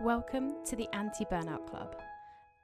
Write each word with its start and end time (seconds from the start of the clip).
Welcome 0.00 0.54
to 0.64 0.76
the 0.76 0.88
Anti 0.94 1.26
Burnout 1.26 1.68
Club, 1.68 1.94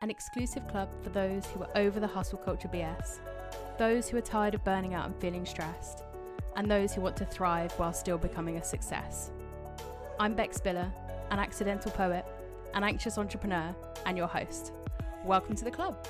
an 0.01 0.09
exclusive 0.09 0.67
club 0.69 0.89
for 1.05 1.11
those 1.11 1.45
who 1.45 1.61
are 1.65 1.69
over 1.77 2.01
the 2.01 2.07
hustle 2.07 2.39
culture 2.39 2.67
BS, 2.69 3.19
those 3.79 4.09
who 4.09 4.17
are 4.17 4.23
tired 4.23 4.55
of 4.55 4.65
burning 4.65 4.95
out 4.95 5.05
and 5.05 5.15
feeling 5.21 5.45
stressed, 5.45 6.03
and 6.57 6.71
those 6.71 6.95
who 6.95 7.03
want 7.03 7.15
to 7.19 7.27
thrive 7.27 7.73
while 7.73 7.93
still 7.93 8.17
becoming 8.17 8.57
a 8.57 8.65
success. 8.65 9.33
I'm 10.19 10.33
Bec 10.33 10.55
Spiller, 10.55 10.91
an 11.31 11.39
accidental 11.39 11.91
poet, 11.91 12.25
an 12.73 12.83
anxious 12.83 13.19
entrepreneur, 13.19 13.77
and 14.07 14.17
your 14.17 14.29
host. 14.29 14.73
Welcome 15.23 15.57
to 15.57 15.65
the 15.65 15.71
club. 15.71 16.09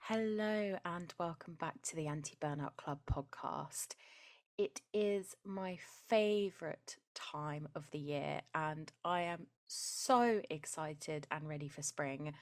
Hello, 0.00 0.76
and 0.84 1.14
welcome 1.18 1.54
back 1.54 1.80
to 1.84 1.96
the 1.96 2.06
Anti 2.06 2.34
Burnout 2.38 2.76
Club 2.76 2.98
podcast. 3.10 3.94
It 4.58 4.80
is 4.92 5.36
my 5.44 5.78
favorite 6.08 6.96
time 7.14 7.68
of 7.76 7.88
the 7.92 7.98
year, 7.98 8.40
and 8.56 8.90
I 9.04 9.20
am 9.20 9.46
so 9.68 10.42
excited 10.50 11.28
and 11.30 11.48
ready 11.48 11.68
for 11.68 11.82
spring. 11.82 12.34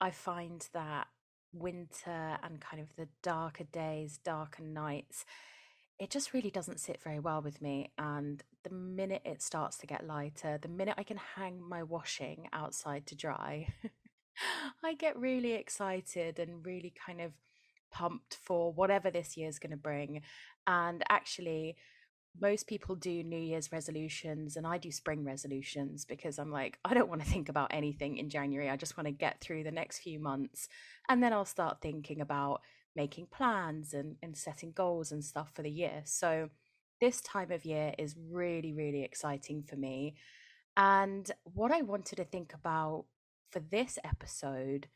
I 0.00 0.10
find 0.10 0.66
that 0.72 1.06
winter 1.52 2.38
and 2.42 2.62
kind 2.62 2.82
of 2.82 2.96
the 2.96 3.08
darker 3.22 3.64
days, 3.64 4.18
darker 4.24 4.62
nights, 4.62 5.26
it 5.98 6.10
just 6.10 6.32
really 6.32 6.50
doesn't 6.50 6.80
sit 6.80 7.02
very 7.02 7.20
well 7.20 7.40
with 7.40 7.60
me. 7.62 7.92
And 7.98 8.42
the 8.62 8.74
minute 8.74 9.22
it 9.24 9.42
starts 9.42 9.76
to 9.78 9.86
get 9.86 10.06
lighter, 10.06 10.58
the 10.60 10.68
minute 10.68 10.94
I 10.98 11.02
can 11.02 11.18
hang 11.36 11.60
my 11.60 11.82
washing 11.82 12.48
outside 12.52 13.06
to 13.08 13.14
dry, 13.14 13.68
I 14.82 14.94
get 14.94 15.18
really 15.18 15.52
excited 15.52 16.38
and 16.38 16.64
really 16.64 16.92
kind 17.06 17.20
of 17.20 17.32
pumped 17.94 18.38
for 18.42 18.72
whatever 18.72 19.10
this 19.10 19.36
year 19.36 19.48
is 19.48 19.58
going 19.58 19.70
to 19.70 19.76
bring. 19.76 20.20
And 20.66 21.02
actually, 21.08 21.76
most 22.40 22.66
people 22.66 22.96
do 22.96 23.22
New 23.22 23.38
Year's 23.38 23.70
resolutions, 23.70 24.56
and 24.56 24.66
I 24.66 24.78
do 24.78 24.90
spring 24.90 25.24
resolutions 25.24 26.04
because 26.04 26.38
I'm 26.38 26.50
like, 26.50 26.78
I 26.84 26.92
don't 26.92 27.08
want 27.08 27.22
to 27.22 27.30
think 27.30 27.48
about 27.48 27.72
anything 27.72 28.18
in 28.18 28.28
January. 28.28 28.68
I 28.68 28.76
just 28.76 28.96
want 28.96 29.06
to 29.06 29.12
get 29.12 29.40
through 29.40 29.62
the 29.62 29.70
next 29.70 30.00
few 30.00 30.18
months. 30.18 30.68
And 31.08 31.22
then 31.22 31.32
I'll 31.32 31.44
start 31.44 31.80
thinking 31.80 32.20
about 32.20 32.60
making 32.96 33.28
plans 33.30 33.94
and, 33.94 34.16
and 34.22 34.36
setting 34.36 34.72
goals 34.72 35.12
and 35.12 35.24
stuff 35.24 35.52
for 35.54 35.62
the 35.62 35.70
year. 35.70 36.02
So, 36.04 36.50
this 37.00 37.20
time 37.20 37.50
of 37.50 37.64
year 37.64 37.92
is 37.98 38.16
really, 38.30 38.72
really 38.72 39.02
exciting 39.02 39.62
for 39.62 39.76
me. 39.76 40.14
And 40.76 41.30
what 41.42 41.72
I 41.72 41.82
wanted 41.82 42.16
to 42.16 42.24
think 42.24 42.54
about 42.54 43.04
for 43.50 43.60
this 43.60 43.98
episode 44.04 44.88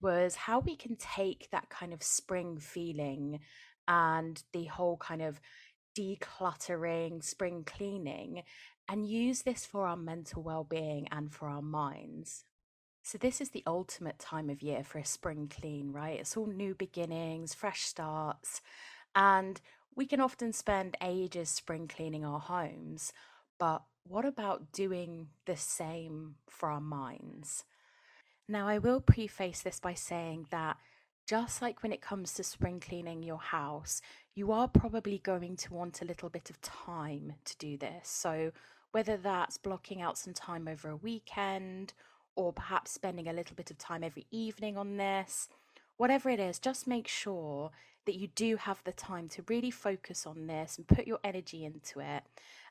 was 0.00 0.34
how 0.34 0.60
we 0.60 0.76
can 0.76 0.96
take 0.96 1.48
that 1.50 1.68
kind 1.70 1.92
of 1.92 2.02
spring 2.02 2.58
feeling 2.58 3.40
and 3.86 4.42
the 4.52 4.66
whole 4.66 4.96
kind 4.98 5.22
of 5.22 5.40
decluttering, 5.98 7.22
spring 7.22 7.64
cleaning, 7.64 8.42
and 8.88 9.08
use 9.08 9.42
this 9.42 9.66
for 9.66 9.86
our 9.86 9.96
mental 9.96 10.42
well 10.42 10.64
being 10.64 11.08
and 11.10 11.32
for 11.32 11.48
our 11.48 11.62
minds. 11.62 12.44
So, 13.02 13.18
this 13.18 13.40
is 13.40 13.50
the 13.50 13.62
ultimate 13.66 14.18
time 14.18 14.50
of 14.50 14.62
year 14.62 14.84
for 14.84 14.98
a 14.98 15.04
spring 15.04 15.48
clean, 15.48 15.92
right? 15.92 16.20
It's 16.20 16.36
all 16.36 16.46
new 16.46 16.74
beginnings, 16.74 17.54
fresh 17.54 17.82
starts, 17.82 18.60
and 19.14 19.60
we 19.94 20.06
can 20.06 20.20
often 20.20 20.52
spend 20.52 20.96
ages 21.02 21.48
spring 21.48 21.88
cleaning 21.88 22.24
our 22.24 22.38
homes. 22.38 23.12
But 23.58 23.82
what 24.04 24.24
about 24.24 24.72
doing 24.72 25.28
the 25.46 25.56
same 25.56 26.36
for 26.48 26.70
our 26.70 26.80
minds? 26.80 27.64
Now, 28.48 28.66
I 28.66 28.78
will 28.78 29.00
preface 29.00 29.60
this 29.60 29.78
by 29.78 29.92
saying 29.92 30.46
that 30.50 30.78
just 31.26 31.60
like 31.60 31.82
when 31.82 31.92
it 31.92 32.00
comes 32.00 32.32
to 32.34 32.42
spring 32.42 32.80
cleaning 32.80 33.22
your 33.22 33.38
house, 33.38 34.00
you 34.34 34.50
are 34.50 34.66
probably 34.66 35.18
going 35.18 35.56
to 35.56 35.74
want 35.74 36.00
a 36.00 36.06
little 36.06 36.30
bit 36.30 36.48
of 36.48 36.58
time 36.62 37.34
to 37.44 37.56
do 37.58 37.76
this. 37.76 38.08
So, 38.08 38.52
whether 38.92 39.18
that's 39.18 39.58
blocking 39.58 40.00
out 40.00 40.16
some 40.16 40.32
time 40.32 40.66
over 40.66 40.88
a 40.88 40.96
weekend 40.96 41.92
or 42.36 42.54
perhaps 42.54 42.90
spending 42.90 43.28
a 43.28 43.34
little 43.34 43.54
bit 43.54 43.70
of 43.70 43.76
time 43.76 44.02
every 44.02 44.26
evening 44.30 44.78
on 44.78 44.96
this, 44.96 45.50
whatever 45.98 46.30
it 46.30 46.40
is, 46.40 46.58
just 46.58 46.86
make 46.86 47.06
sure 47.06 47.70
that 48.06 48.14
you 48.14 48.28
do 48.28 48.56
have 48.56 48.82
the 48.84 48.92
time 48.92 49.28
to 49.28 49.44
really 49.48 49.70
focus 49.70 50.24
on 50.26 50.46
this 50.46 50.78
and 50.78 50.88
put 50.88 51.06
your 51.06 51.18
energy 51.22 51.66
into 51.66 52.00
it. 52.00 52.22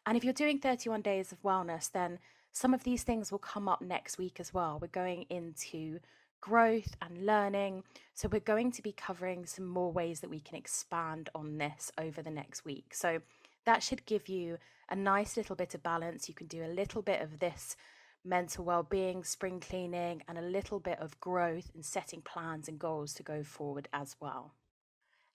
And 0.08 0.18
if 0.18 0.24
you're 0.24 0.34
doing 0.34 0.58
31 0.58 1.04
days 1.04 1.32
of 1.32 1.44
wellness, 1.44 1.92
then 1.92 2.18
some 2.57 2.73
of 2.73 2.84
these 2.84 3.03
things 3.03 3.31
will 3.31 3.38
come 3.38 3.69
up 3.69 3.84
next 3.84 4.18
week 4.18 4.40
as 4.40 4.51
well. 4.51 4.79
We're 4.81 4.88
going 4.88 5.28
into 5.29 6.00
growth 6.41 6.95
and 7.03 7.23
learning. 7.23 7.84
So, 8.16 8.28
we're 8.28 8.40
going 8.40 8.72
to 8.72 8.81
be 8.81 8.91
covering 8.91 9.45
some 9.45 9.66
more 9.68 9.91
ways 9.91 10.22
that 10.22 10.31
we 10.31 10.40
can 10.40 10.56
expand 10.57 11.29
on 11.35 11.59
this 11.59 11.91
over 12.00 12.23
the 12.23 12.31
next 12.31 12.66
week. 12.66 12.95
So, 12.95 13.22
that 13.66 13.84
should 13.84 14.07
give 14.07 14.28
you 14.28 14.57
a 14.90 14.95
nice 14.95 15.38
little 15.38 15.56
bit 15.56 15.75
of 15.75 15.84
balance. 15.84 16.28
You 16.28 16.34
can 16.34 16.47
do 16.47 16.66
a 16.66 16.73
little 16.81 17.03
bit 17.03 17.22
of 17.22 17.38
this 17.38 17.78
mental 18.25 18.66
well-being, 18.66 19.24
spring 19.24 19.59
cleaning, 19.59 20.24
and 20.28 20.39
a 20.39 20.41
little 20.41 20.79
bit 20.79 21.00
of 21.00 21.19
growth 21.19 21.69
and 21.75 21.85
setting 21.85 22.22
plans 22.22 22.68
and 22.68 22.79
goals 22.79 23.13
to 23.13 23.24
go 23.24 23.44
forward 23.44 23.88
as 23.94 24.16
well. 24.19 24.53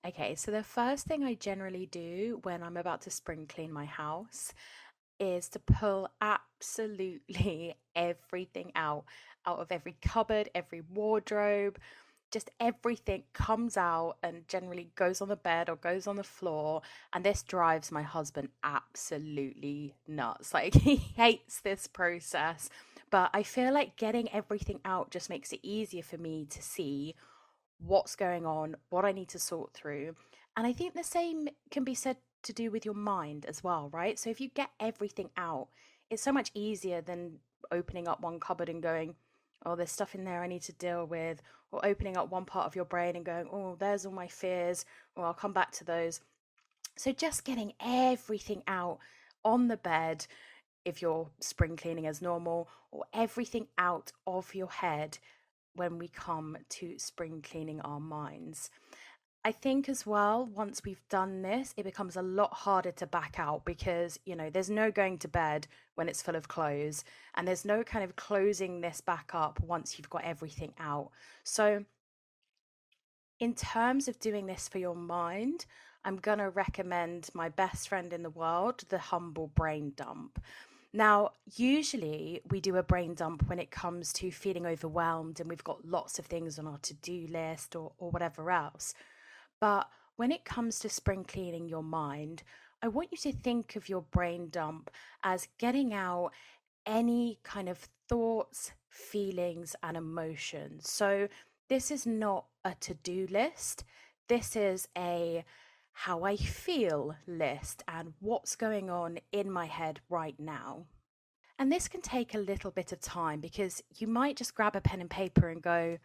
Okay, 0.05 0.35
so 0.35 0.51
the 0.51 0.65
first 0.65 1.07
thing 1.07 1.23
I 1.23 1.35
generally 1.35 1.87
do 1.87 2.41
when 2.43 2.65
I'm 2.65 2.77
about 2.77 3.03
to 3.03 3.11
spring 3.11 3.47
clean 3.49 3.71
my 3.71 3.85
house 3.85 4.53
is 5.23 5.49
to 5.49 5.61
pull 5.61 6.09
absolutely 6.21 7.77
everything 7.97 8.73
out 8.75 9.05
out 9.47 9.59
of 9.59 9.73
every 9.73 9.97
cupboard, 10.03 10.49
every 10.55 10.81
wardrobe, 10.81 11.79
just 12.31 12.51
everything 12.61 13.25
comes 13.33 13.77
out 13.77 14.17
and 14.23 14.47
generally 14.49 14.91
goes 14.95 15.21
on 15.21 15.29
the 15.29 15.37
bed 15.37 15.69
or 15.69 15.77
goes 15.77 16.07
on 16.07 16.17
the 16.17 16.25
floor. 16.25 16.83
And 17.13 17.25
this 17.25 17.43
drives 17.43 17.93
my 17.93 18.03
husband 18.03 18.49
absolutely 18.65 19.95
nuts. 20.09 20.53
Like, 20.55 20.75
he 20.75 20.97
hates 20.97 21.61
this 21.61 21.87
process. 21.87 22.71
But 23.11 23.31
I 23.35 23.43
feel 23.43 23.75
like 23.75 23.97
getting 23.97 24.33
everything 24.33 24.81
out 24.85 25.11
just 25.11 25.29
makes 25.29 25.53
it 25.53 25.61
easier 25.63 26.03
for 26.03 26.17
me 26.17 26.47
to 26.51 26.63
see 26.63 27.15
what's 27.79 28.17
going 28.17 28.47
on, 28.47 28.77
what 28.89 29.05
I 29.05 29.13
need 29.13 29.29
to 29.31 29.39
sort 29.39 29.75
through. 29.75 30.15
And 30.57 30.67
I 30.67 30.73
think 30.73 30.95
the 30.95 31.05
same 31.05 31.49
can 31.71 31.85
be 31.85 31.95
said 31.95 32.17
to 32.43 32.53
do 32.53 32.71
with 32.71 32.85
your 32.85 32.95
mind 32.95 33.47
as 33.47 33.63
well, 33.63 33.89
right? 33.93 34.19
So 34.19 34.31
if 34.31 34.41
you 34.41 34.49
get 34.49 34.71
everything 34.81 35.31
out, 35.37 35.69
it's 36.11 36.23
so 36.23 36.33
much 36.33 36.51
easier 36.55 37.01
than 37.01 37.39
opening 37.71 38.09
up 38.09 38.21
one 38.21 38.41
cupboard 38.41 38.69
and 38.69 38.83
going, 38.83 39.15
oh, 39.65 39.77
there's 39.77 39.93
stuff 39.93 40.15
in 40.15 40.25
there 40.25 40.43
I 40.43 40.49
need 40.49 40.63
to 40.63 40.73
deal 40.73 41.05
with, 41.07 41.41
or 41.71 41.85
opening 41.87 42.17
up 42.17 42.31
one 42.31 42.45
part 42.45 42.67
of 42.67 42.77
your 42.77 42.85
brain 42.85 43.17
and 43.17 43.25
going, 43.25 43.49
oh, 43.53 43.77
there's 43.79 44.05
all 44.05 44.13
my 44.13 44.27
fears, 44.27 44.85
or 45.17 45.25
I'll 45.25 45.35
come 45.35 45.53
back 45.53 45.71
to 45.73 45.85
those. 45.85 46.21
So 46.97 47.13
just 47.13 47.45
getting 47.45 47.73
everything 47.81 48.63
out 48.67 48.99
on 49.45 49.69
the 49.69 49.77
bed, 49.77 50.27
if 50.85 51.01
you're 51.01 51.31
spring 51.41 51.77
cleaning 51.77 52.07
as 52.07 52.21
normal, 52.21 52.69
or 52.91 53.05
everything 53.15 53.69
out 53.79 54.13
of 54.27 54.55
your 54.55 54.71
head 54.71 55.19
when 55.75 55.99
we 55.99 56.09
come 56.09 56.59
to 56.69 56.99
spring 56.99 57.43
cleaning 57.49 57.81
our 57.81 58.01
minds. 58.01 58.69
I 59.45 59.51
think 59.51 59.89
as 59.89 60.07
well, 60.07 60.49
once 60.55 60.83
we've 60.85 61.09
done 61.09 61.43
this, 61.43 61.75
it 61.77 61.83
becomes 61.83 62.15
a 62.15 62.23
lot 62.23 62.53
harder 62.53 62.93
to 62.93 63.07
back 63.09 63.41
out 63.41 63.65
because, 63.65 64.21
you 64.25 64.37
know, 64.37 64.51
there's 64.51 64.71
no 64.71 64.93
going 64.93 65.19
to 65.19 65.29
bed 65.29 65.67
when 65.97 66.09
it's 66.09 66.23
full 66.23 66.37
of 66.37 66.47
clothes 66.47 67.05
and 67.35 67.47
there's 67.47 67.65
no 67.65 67.83
kind 67.83 68.05
of 68.05 68.15
closing 68.15 68.81
this 68.81 69.01
back 69.01 69.33
up 69.35 69.59
once 69.59 69.99
you've 69.99 70.11
got 70.11 70.23
everything 70.23 70.73
out. 70.79 71.11
So, 71.43 71.85
in 73.41 73.55
terms 73.55 74.07
of 74.07 74.21
doing 74.21 74.47
this 74.47 74.69
for 74.69 74.79
your 74.79 74.95
mind, 74.95 75.67
I'm 76.05 76.17
going 76.17 76.39
to 76.39 76.51
recommend 76.51 77.29
my 77.35 77.49
best 77.49 77.89
friend 77.89 78.13
in 78.13 78.23
the 78.23 78.31
world, 78.31 78.85
the 78.91 78.99
Humble 78.99 79.49
Brain 79.49 79.93
Dump. 79.97 80.41
Now, 80.93 81.33
usually 81.57 82.43
we 82.49 82.61
do 82.61 82.77
a 82.77 82.83
brain 82.85 83.15
dump 83.15 83.49
when 83.49 83.59
it 83.59 83.73
comes 83.73 84.13
to 84.15 84.31
feeling 84.31 84.67
overwhelmed 84.67 85.41
and 85.41 85.49
we've 85.49 85.65
got 85.65 85.85
lots 85.85 86.21
of 86.21 86.27
things 86.27 86.61
on 86.61 86.69
our 86.69 86.79
to 86.79 86.95
do 86.95 87.27
list 87.29 87.75
or, 87.75 87.91
or 87.99 88.13
whatever 88.13 88.49
else. 88.49 88.95
But 89.63 89.89
when 90.17 90.33
it 90.33 90.45
comes 90.45 90.81
to 90.81 90.89
spring 90.89 91.23
cleaning 91.23 91.69
your 91.69 91.85
mind, 91.85 92.43
I 92.83 92.89
want 92.89 93.13
you 93.13 93.19
to 93.19 93.33
think 93.33 93.77
of 93.77 93.89
your 93.89 94.03
brain 94.03 94.49
dump 94.51 94.91
as 95.23 95.47
getting 95.59 95.95
out 95.95 96.33
any 96.85 97.39
kind 97.45 97.69
of 97.69 97.79
thoughts, 98.09 98.73
feelings, 98.89 99.77
and 99.85 99.97
emotions. 99.97 100.91
So, 100.91 101.29
this 101.69 101.93
is 101.93 102.05
not 102.05 102.47
a 102.65 102.75
to 102.81 102.95
do 102.95 103.29
list. 103.31 103.85
This 104.27 104.57
is 104.57 104.89
a 104.99 105.45
how 105.93 106.25
I 106.25 106.35
feel 106.35 107.15
list 107.29 107.85
and 107.87 108.15
what's 108.19 108.57
going 108.57 108.91
on 108.91 109.21
in 109.31 109.49
my 109.49 109.67
head 109.67 110.01
right 110.11 110.35
now. 110.41 110.87
And 111.57 111.71
this 111.71 111.87
can 111.87 112.01
take 112.01 112.35
a 112.35 112.39
little 112.39 112.73
bit 112.73 112.91
of 112.91 113.01
time 113.01 113.39
because 113.39 113.81
you 113.97 114.09
might 114.09 114.37
just 114.37 114.57
grab 114.57 114.75
a 114.75 114.81
pen 114.81 115.01
and 115.01 115.09
paper 115.09 115.49
and 115.51 115.63
go, 115.63 115.99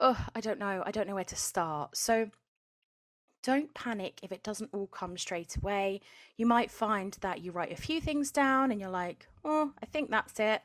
oh, 0.00 0.26
I 0.34 0.40
don't 0.40 0.58
know, 0.58 0.82
I 0.86 0.90
don't 0.90 1.06
know 1.06 1.16
where 1.16 1.24
to 1.24 1.36
start. 1.36 1.94
So, 1.94 2.30
don't 3.42 3.72
panic 3.74 4.20
if 4.22 4.32
it 4.32 4.42
doesn't 4.42 4.70
all 4.72 4.86
come 4.86 5.16
straight 5.16 5.56
away. 5.56 6.00
You 6.36 6.46
might 6.46 6.70
find 6.70 7.16
that 7.20 7.40
you 7.42 7.52
write 7.52 7.72
a 7.72 7.80
few 7.80 8.00
things 8.00 8.30
down 8.30 8.70
and 8.70 8.80
you're 8.80 8.90
like, 8.90 9.26
oh, 9.44 9.72
I 9.82 9.86
think 9.86 10.10
that's 10.10 10.38
it. 10.40 10.62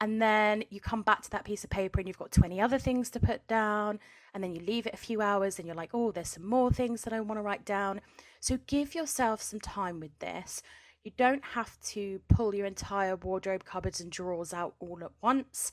And 0.00 0.20
then 0.20 0.64
you 0.70 0.80
come 0.80 1.02
back 1.02 1.22
to 1.22 1.30
that 1.30 1.44
piece 1.44 1.62
of 1.62 1.70
paper 1.70 2.00
and 2.00 2.08
you've 2.08 2.18
got 2.18 2.32
20 2.32 2.60
other 2.60 2.78
things 2.78 3.10
to 3.10 3.20
put 3.20 3.46
down. 3.46 3.98
And 4.32 4.42
then 4.42 4.54
you 4.54 4.60
leave 4.62 4.86
it 4.86 4.94
a 4.94 4.98
few 4.98 5.20
hours 5.20 5.58
and 5.58 5.66
you're 5.66 5.76
like, 5.76 5.90
oh, 5.92 6.10
there's 6.10 6.28
some 6.28 6.46
more 6.46 6.72
things 6.72 7.02
that 7.02 7.12
I 7.12 7.20
want 7.20 7.38
to 7.38 7.42
write 7.42 7.64
down. 7.64 8.00
So 8.40 8.58
give 8.66 8.94
yourself 8.94 9.42
some 9.42 9.60
time 9.60 10.00
with 10.00 10.18
this. 10.18 10.62
You 11.04 11.12
don't 11.16 11.44
have 11.44 11.78
to 11.88 12.20
pull 12.28 12.54
your 12.54 12.66
entire 12.66 13.16
wardrobe, 13.16 13.64
cupboards, 13.64 14.00
and 14.00 14.10
drawers 14.10 14.54
out 14.54 14.74
all 14.80 15.00
at 15.02 15.12
once. 15.22 15.72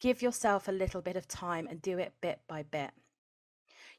Give 0.00 0.22
yourself 0.22 0.68
a 0.68 0.72
little 0.72 1.02
bit 1.02 1.16
of 1.16 1.26
time 1.26 1.66
and 1.66 1.82
do 1.82 1.98
it 1.98 2.12
bit 2.20 2.40
by 2.48 2.62
bit. 2.62 2.90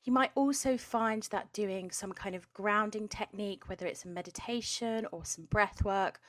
You 0.03 0.13
might 0.13 0.31
also 0.35 0.77
find 0.77 1.23
that 1.31 1.51
doing 1.53 1.91
some 1.91 2.13
kind 2.13 2.35
of 2.35 2.51
grounding 2.53 3.07
technique, 3.07 3.67
whether 3.67 3.85
it's 3.85 4.05
a 4.05 4.09
meditation 4.09 5.05
or 5.11 5.25
some 5.25 5.45
breath 5.45 5.83
work, 5.83 6.19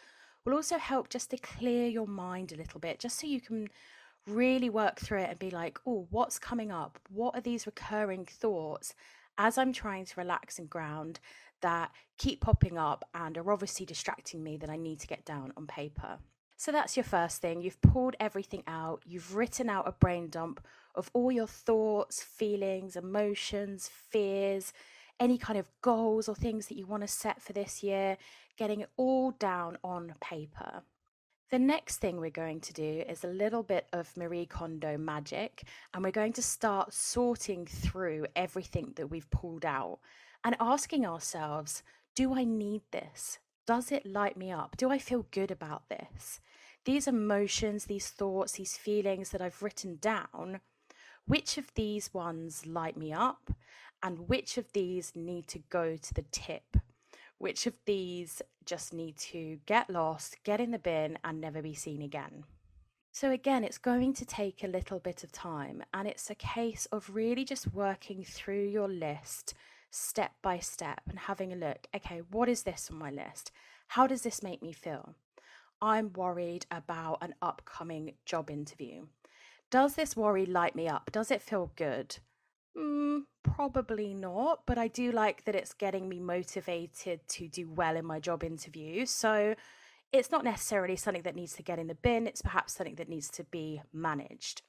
will 0.44 0.54
also 0.54 0.78
help 0.78 1.08
just 1.08 1.30
to 1.30 1.36
clear 1.36 1.86
your 1.86 2.06
mind 2.06 2.52
a 2.52 2.56
little 2.56 2.80
bit, 2.80 2.98
just 2.98 3.20
so 3.20 3.26
you 3.26 3.40
can 3.40 3.68
really 4.26 4.70
work 4.70 4.98
through 4.98 5.20
it 5.20 5.30
and 5.30 5.38
be 5.38 5.50
like, 5.50 5.78
oh, 5.86 6.06
what's 6.10 6.38
coming 6.38 6.70
up? 6.70 6.98
What 7.08 7.34
are 7.34 7.40
these 7.40 7.66
recurring 7.66 8.24
thoughts 8.24 8.94
as 9.38 9.56
I'm 9.56 9.72
trying 9.72 10.04
to 10.04 10.20
relax 10.20 10.58
and 10.58 10.68
ground 10.68 11.20
that 11.62 11.90
keep 12.18 12.40
popping 12.40 12.78
up 12.78 13.04
and 13.14 13.36
are 13.38 13.52
obviously 13.52 13.86
distracting 13.86 14.42
me 14.42 14.56
that 14.58 14.70
I 14.70 14.76
need 14.76 15.00
to 15.00 15.06
get 15.06 15.24
down 15.24 15.52
on 15.56 15.66
paper? 15.66 16.18
So 16.56 16.72
that's 16.72 16.96
your 16.96 17.04
first 17.04 17.40
thing. 17.40 17.62
You've 17.62 17.80
pulled 17.80 18.16
everything 18.20 18.62
out, 18.66 19.02
you've 19.06 19.34
written 19.34 19.70
out 19.70 19.88
a 19.88 19.92
brain 19.92 20.28
dump 20.28 20.60
of 20.94 21.10
all 21.12 21.32
your 21.32 21.46
thoughts, 21.46 22.22
feelings, 22.22 22.96
emotions, 22.96 23.88
fears, 23.88 24.72
any 25.18 25.36
kind 25.36 25.58
of 25.58 25.66
goals 25.82 26.28
or 26.28 26.34
things 26.34 26.68
that 26.68 26.76
you 26.76 26.86
want 26.86 27.02
to 27.02 27.08
set 27.08 27.42
for 27.42 27.52
this 27.52 27.82
year, 27.82 28.16
getting 28.56 28.80
it 28.80 28.90
all 28.96 29.32
down 29.32 29.76
on 29.84 30.14
paper. 30.20 30.82
The 31.50 31.58
next 31.58 31.96
thing 31.96 32.20
we're 32.20 32.30
going 32.30 32.60
to 32.60 32.72
do 32.72 33.02
is 33.08 33.24
a 33.24 33.28
little 33.28 33.64
bit 33.64 33.88
of 33.92 34.16
Marie 34.16 34.46
Kondo 34.46 34.96
magic, 34.96 35.64
and 35.92 36.04
we're 36.04 36.12
going 36.12 36.32
to 36.34 36.42
start 36.42 36.92
sorting 36.92 37.66
through 37.66 38.26
everything 38.36 38.92
that 38.94 39.08
we've 39.08 39.28
pulled 39.30 39.64
out 39.64 39.98
and 40.44 40.56
asking 40.60 41.04
ourselves 41.04 41.82
Do 42.14 42.34
I 42.34 42.44
need 42.44 42.82
this? 42.92 43.40
Does 43.66 43.90
it 43.90 44.06
light 44.06 44.36
me 44.36 44.52
up? 44.52 44.76
Do 44.76 44.90
I 44.90 44.98
feel 44.98 45.26
good 45.32 45.50
about 45.50 45.88
this? 45.88 46.40
These 46.84 47.08
emotions, 47.08 47.84
these 47.84 48.08
thoughts, 48.08 48.52
these 48.52 48.76
feelings 48.76 49.30
that 49.30 49.42
I've 49.42 49.62
written 49.62 49.98
down, 50.00 50.60
which 51.30 51.58
of 51.58 51.72
these 51.76 52.12
ones 52.12 52.66
light 52.66 52.96
me 52.96 53.12
up 53.12 53.52
and 54.02 54.28
which 54.28 54.58
of 54.58 54.72
these 54.72 55.12
need 55.14 55.46
to 55.46 55.60
go 55.70 55.96
to 55.96 56.12
the 56.12 56.24
tip? 56.32 56.76
Which 57.38 57.68
of 57.68 57.78
these 57.86 58.42
just 58.66 58.92
need 58.92 59.16
to 59.18 59.60
get 59.64 59.88
lost, 59.88 60.42
get 60.42 60.60
in 60.60 60.72
the 60.72 60.78
bin, 60.80 61.18
and 61.22 61.40
never 61.40 61.62
be 61.62 61.72
seen 61.72 62.02
again? 62.02 62.42
So, 63.12 63.30
again, 63.30 63.62
it's 63.62 63.78
going 63.78 64.12
to 64.14 64.26
take 64.26 64.64
a 64.64 64.66
little 64.68 64.98
bit 64.98 65.22
of 65.22 65.30
time, 65.30 65.84
and 65.94 66.08
it's 66.08 66.30
a 66.30 66.34
case 66.34 66.88
of 66.90 67.14
really 67.14 67.44
just 67.44 67.72
working 67.72 68.24
through 68.24 68.64
your 68.64 68.88
list 68.88 69.54
step 69.88 70.32
by 70.42 70.58
step 70.58 71.02
and 71.08 71.20
having 71.20 71.52
a 71.52 71.56
look 71.56 71.86
okay, 71.94 72.22
what 72.32 72.48
is 72.48 72.64
this 72.64 72.88
on 72.90 72.98
my 72.98 73.10
list? 73.10 73.52
How 73.86 74.08
does 74.08 74.22
this 74.22 74.42
make 74.42 74.62
me 74.62 74.72
feel? 74.72 75.14
I'm 75.80 76.12
worried 76.12 76.66
about 76.72 77.18
an 77.22 77.36
upcoming 77.40 78.14
job 78.26 78.50
interview. 78.50 79.06
Does 79.70 79.94
this 79.94 80.16
worry 80.16 80.46
light 80.46 80.74
me 80.74 80.88
up? 80.88 81.10
Does 81.12 81.30
it 81.30 81.42
feel 81.42 81.70
good? 81.76 82.18
Mm, 82.76 83.22
probably 83.42 84.14
not, 84.14 84.62
but 84.66 84.78
I 84.78 84.88
do 84.88 85.12
like 85.12 85.44
that 85.44 85.54
it's 85.54 85.72
getting 85.72 86.08
me 86.08 86.18
motivated 86.18 87.20
to 87.28 87.48
do 87.48 87.70
well 87.70 87.96
in 87.96 88.04
my 88.04 88.18
job 88.18 88.42
interview. 88.42 89.06
So 89.06 89.54
it's 90.12 90.30
not 90.30 90.44
necessarily 90.44 90.96
something 90.96 91.22
that 91.22 91.36
needs 91.36 91.54
to 91.54 91.62
get 91.62 91.78
in 91.78 91.86
the 91.86 91.94
bin, 91.94 92.26
it's 92.26 92.42
perhaps 92.42 92.74
something 92.74 92.96
that 92.96 93.08
needs 93.08 93.28
to 93.30 93.44
be 93.44 93.80
managed. 93.92 94.62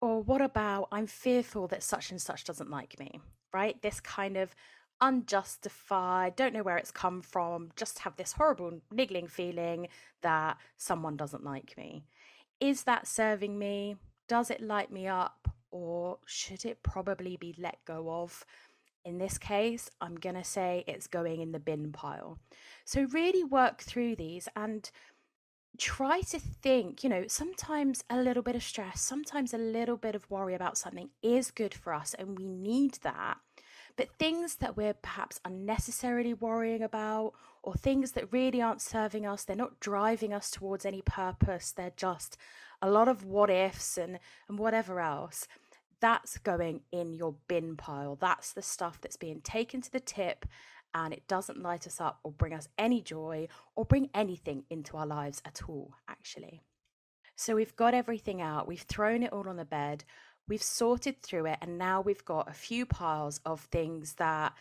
Or 0.00 0.22
what 0.22 0.40
about 0.40 0.88
I'm 0.92 1.06
fearful 1.06 1.66
that 1.68 1.82
such 1.82 2.10
and 2.10 2.20
such 2.20 2.44
doesn't 2.44 2.70
like 2.70 2.98
me, 2.98 3.20
right? 3.52 3.80
This 3.82 4.00
kind 4.00 4.36
of 4.36 4.54
unjustified, 5.00 6.36
don't 6.36 6.54
know 6.54 6.62
where 6.62 6.78
it's 6.78 6.90
come 6.90 7.20
from, 7.20 7.70
just 7.76 8.00
have 8.00 8.16
this 8.16 8.32
horrible 8.32 8.80
niggling 8.90 9.28
feeling 9.28 9.88
that 10.22 10.56
someone 10.76 11.16
doesn't 11.16 11.44
like 11.44 11.76
me. 11.76 12.04
Is 12.60 12.84
that 12.84 13.06
serving 13.06 13.58
me? 13.58 13.96
Does 14.28 14.50
it 14.50 14.60
light 14.60 14.92
me 14.92 15.08
up? 15.08 15.48
Or 15.70 16.18
should 16.24 16.64
it 16.64 16.82
probably 16.82 17.36
be 17.36 17.54
let 17.58 17.84
go 17.84 18.10
of? 18.10 18.44
In 19.04 19.18
this 19.18 19.38
case, 19.38 19.90
I'm 20.00 20.16
going 20.16 20.34
to 20.34 20.44
say 20.44 20.84
it's 20.86 21.06
going 21.06 21.40
in 21.40 21.52
the 21.52 21.58
bin 21.58 21.92
pile. 21.92 22.38
So, 22.84 23.02
really 23.12 23.44
work 23.44 23.80
through 23.80 24.16
these 24.16 24.48
and 24.54 24.90
try 25.78 26.20
to 26.20 26.38
think, 26.38 27.04
you 27.04 27.08
know, 27.08 27.24
sometimes 27.28 28.04
a 28.10 28.20
little 28.20 28.42
bit 28.42 28.56
of 28.56 28.62
stress, 28.62 29.00
sometimes 29.00 29.54
a 29.54 29.58
little 29.58 29.96
bit 29.96 30.14
of 30.14 30.28
worry 30.30 30.54
about 30.54 30.76
something 30.76 31.10
is 31.22 31.50
good 31.50 31.72
for 31.72 31.94
us 31.94 32.14
and 32.18 32.38
we 32.38 32.48
need 32.48 32.94
that. 33.02 33.38
But 33.96 34.10
things 34.18 34.56
that 34.56 34.76
we're 34.76 34.94
perhaps 34.94 35.40
unnecessarily 35.44 36.34
worrying 36.34 36.82
about, 36.82 37.32
or 37.62 37.74
things 37.74 38.12
that 38.12 38.32
really 38.32 38.62
aren't 38.62 38.80
serving 38.80 39.26
us, 39.26 39.42
they're 39.42 39.56
not 39.56 39.80
driving 39.80 40.32
us 40.32 40.50
towards 40.50 40.86
any 40.86 41.02
purpose, 41.02 41.72
they're 41.72 41.92
just 41.96 42.36
a 42.82 42.90
lot 42.90 43.08
of 43.08 43.24
what 43.24 43.50
ifs 43.50 43.98
and, 43.98 44.18
and 44.48 44.58
whatever 44.58 45.00
else. 45.00 45.46
That's 46.00 46.38
going 46.38 46.82
in 46.92 47.14
your 47.14 47.34
bin 47.48 47.76
pile. 47.76 48.16
That's 48.16 48.52
the 48.52 48.62
stuff 48.62 49.00
that's 49.00 49.16
being 49.16 49.40
taken 49.40 49.80
to 49.80 49.90
the 49.90 50.00
tip 50.00 50.46
and 50.94 51.12
it 51.12 51.26
doesn't 51.28 51.62
light 51.62 51.86
us 51.86 52.00
up 52.00 52.18
or 52.22 52.32
bring 52.32 52.54
us 52.54 52.68
any 52.78 53.00
joy 53.00 53.48
or 53.76 53.84
bring 53.84 54.08
anything 54.14 54.64
into 54.70 54.96
our 54.96 55.06
lives 55.06 55.42
at 55.44 55.62
all, 55.68 55.94
actually. 56.08 56.62
So 57.36 57.54
we've 57.54 57.76
got 57.76 57.94
everything 57.94 58.40
out, 58.40 58.66
we've 58.66 58.82
thrown 58.82 59.22
it 59.22 59.32
all 59.32 59.48
on 59.48 59.56
the 59.56 59.64
bed, 59.64 60.04
we've 60.48 60.62
sorted 60.62 61.22
through 61.22 61.46
it, 61.46 61.58
and 61.60 61.78
now 61.78 62.00
we've 62.00 62.24
got 62.24 62.50
a 62.50 62.54
few 62.54 62.84
piles 62.84 63.40
of 63.44 63.60
things 63.60 64.14
that, 64.14 64.54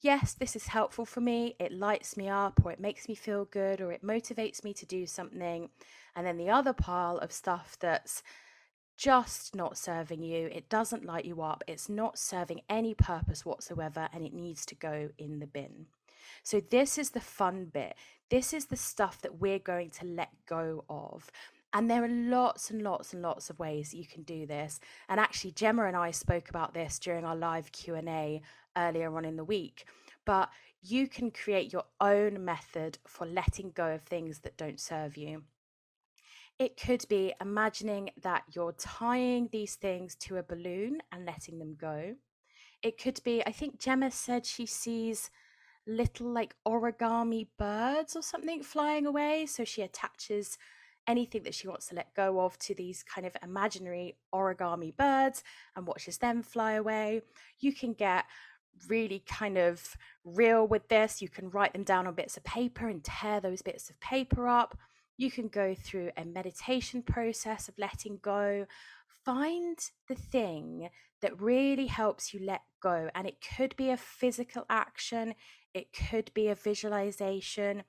yes, 0.00 0.34
this 0.34 0.54
is 0.54 0.68
helpful 0.68 1.04
for 1.04 1.20
me, 1.20 1.56
it 1.58 1.72
lights 1.72 2.16
me 2.16 2.28
up, 2.28 2.60
or 2.64 2.70
it 2.70 2.78
makes 2.78 3.08
me 3.08 3.14
feel 3.14 3.46
good, 3.46 3.80
or 3.80 3.90
it 3.90 4.04
motivates 4.04 4.62
me 4.62 4.72
to 4.74 4.86
do 4.86 5.06
something. 5.06 5.70
And 6.14 6.26
then 6.26 6.36
the 6.36 6.50
other 6.50 6.72
pile 6.72 7.18
of 7.18 7.32
stuff 7.32 7.76
that's 7.80 8.22
just 8.96 9.54
not 9.54 9.78
serving 9.78 10.22
you, 10.22 10.48
it 10.52 10.68
doesn't 10.68 11.06
light 11.06 11.24
you 11.24 11.40
up, 11.40 11.64
it's 11.66 11.88
not 11.88 12.18
serving 12.18 12.60
any 12.68 12.92
purpose 12.92 13.46
whatsoever, 13.46 14.08
and 14.12 14.24
it 14.24 14.34
needs 14.34 14.66
to 14.66 14.74
go 14.74 15.08
in 15.16 15.38
the 15.38 15.46
bin. 15.46 15.86
So, 16.42 16.60
this 16.60 16.98
is 16.98 17.10
the 17.10 17.20
fun 17.20 17.70
bit. 17.72 17.94
This 18.28 18.52
is 18.52 18.66
the 18.66 18.76
stuff 18.76 19.22
that 19.22 19.40
we're 19.40 19.58
going 19.58 19.90
to 19.90 20.04
let 20.04 20.30
go 20.46 20.84
of. 20.88 21.30
And 21.72 21.90
there 21.90 22.04
are 22.04 22.08
lots 22.08 22.70
and 22.70 22.82
lots 22.82 23.12
and 23.12 23.22
lots 23.22 23.48
of 23.48 23.58
ways 23.58 23.94
you 23.94 24.06
can 24.06 24.22
do 24.22 24.46
this. 24.46 24.80
And 25.08 25.20
actually, 25.20 25.52
Gemma 25.52 25.84
and 25.84 25.96
I 25.96 26.10
spoke 26.10 26.50
about 26.50 26.74
this 26.74 26.98
during 26.98 27.24
our 27.24 27.36
live 27.36 27.70
Q&A 27.72 28.42
earlier 28.76 29.16
on 29.16 29.24
in 29.24 29.36
the 29.36 29.44
week. 29.44 29.86
But 30.24 30.50
you 30.82 31.08
can 31.08 31.30
create 31.30 31.72
your 31.72 31.84
own 32.00 32.44
method 32.44 32.98
for 33.06 33.26
letting 33.26 33.70
go 33.70 33.94
of 33.94 34.02
things 34.02 34.40
that 34.40 34.56
don't 34.56 34.80
serve 34.80 35.16
you. 35.16 35.42
It 36.60 36.76
could 36.76 37.06
be 37.08 37.32
imagining 37.40 38.10
that 38.20 38.42
you're 38.52 38.74
tying 38.74 39.48
these 39.50 39.76
things 39.76 40.14
to 40.16 40.36
a 40.36 40.42
balloon 40.42 40.98
and 41.10 41.24
letting 41.24 41.58
them 41.58 41.74
go. 41.80 42.16
It 42.82 43.02
could 43.02 43.18
be, 43.24 43.42
I 43.46 43.50
think 43.50 43.80
Gemma 43.80 44.10
said 44.10 44.44
she 44.44 44.66
sees 44.66 45.30
little 45.86 46.30
like 46.30 46.54
origami 46.68 47.46
birds 47.58 48.14
or 48.14 48.22
something 48.22 48.62
flying 48.62 49.06
away. 49.06 49.46
So 49.46 49.64
she 49.64 49.80
attaches 49.80 50.58
anything 51.06 51.44
that 51.44 51.54
she 51.54 51.66
wants 51.66 51.86
to 51.86 51.94
let 51.94 52.14
go 52.14 52.38
of 52.40 52.58
to 52.58 52.74
these 52.74 53.02
kind 53.02 53.26
of 53.26 53.34
imaginary 53.42 54.18
origami 54.34 54.94
birds 54.94 55.42
and 55.74 55.86
watches 55.86 56.18
them 56.18 56.42
fly 56.42 56.72
away. 56.72 57.22
You 57.58 57.72
can 57.72 57.94
get 57.94 58.26
really 58.86 59.22
kind 59.26 59.56
of 59.56 59.96
real 60.24 60.66
with 60.66 60.88
this. 60.88 61.22
You 61.22 61.30
can 61.30 61.48
write 61.48 61.72
them 61.72 61.84
down 61.84 62.06
on 62.06 62.14
bits 62.14 62.36
of 62.36 62.44
paper 62.44 62.86
and 62.86 63.02
tear 63.02 63.40
those 63.40 63.62
bits 63.62 63.88
of 63.88 63.98
paper 64.00 64.46
up. 64.46 64.76
You 65.20 65.30
can 65.30 65.48
go 65.48 65.74
through 65.74 66.12
a 66.16 66.24
meditation 66.24 67.02
process 67.02 67.68
of 67.68 67.76
letting 67.76 68.20
go. 68.22 68.64
Find 69.22 69.78
the 70.08 70.14
thing 70.14 70.88
that 71.20 71.38
really 71.38 71.88
helps 71.88 72.32
you 72.32 72.40
let 72.42 72.62
go. 72.82 73.10
And 73.14 73.26
it 73.26 73.36
could 73.54 73.76
be 73.76 73.90
a 73.90 73.98
physical 73.98 74.64
action, 74.70 75.34
it 75.74 75.88
could 75.92 76.32
be 76.32 76.48
a 76.48 76.54
visualization, 76.54 77.82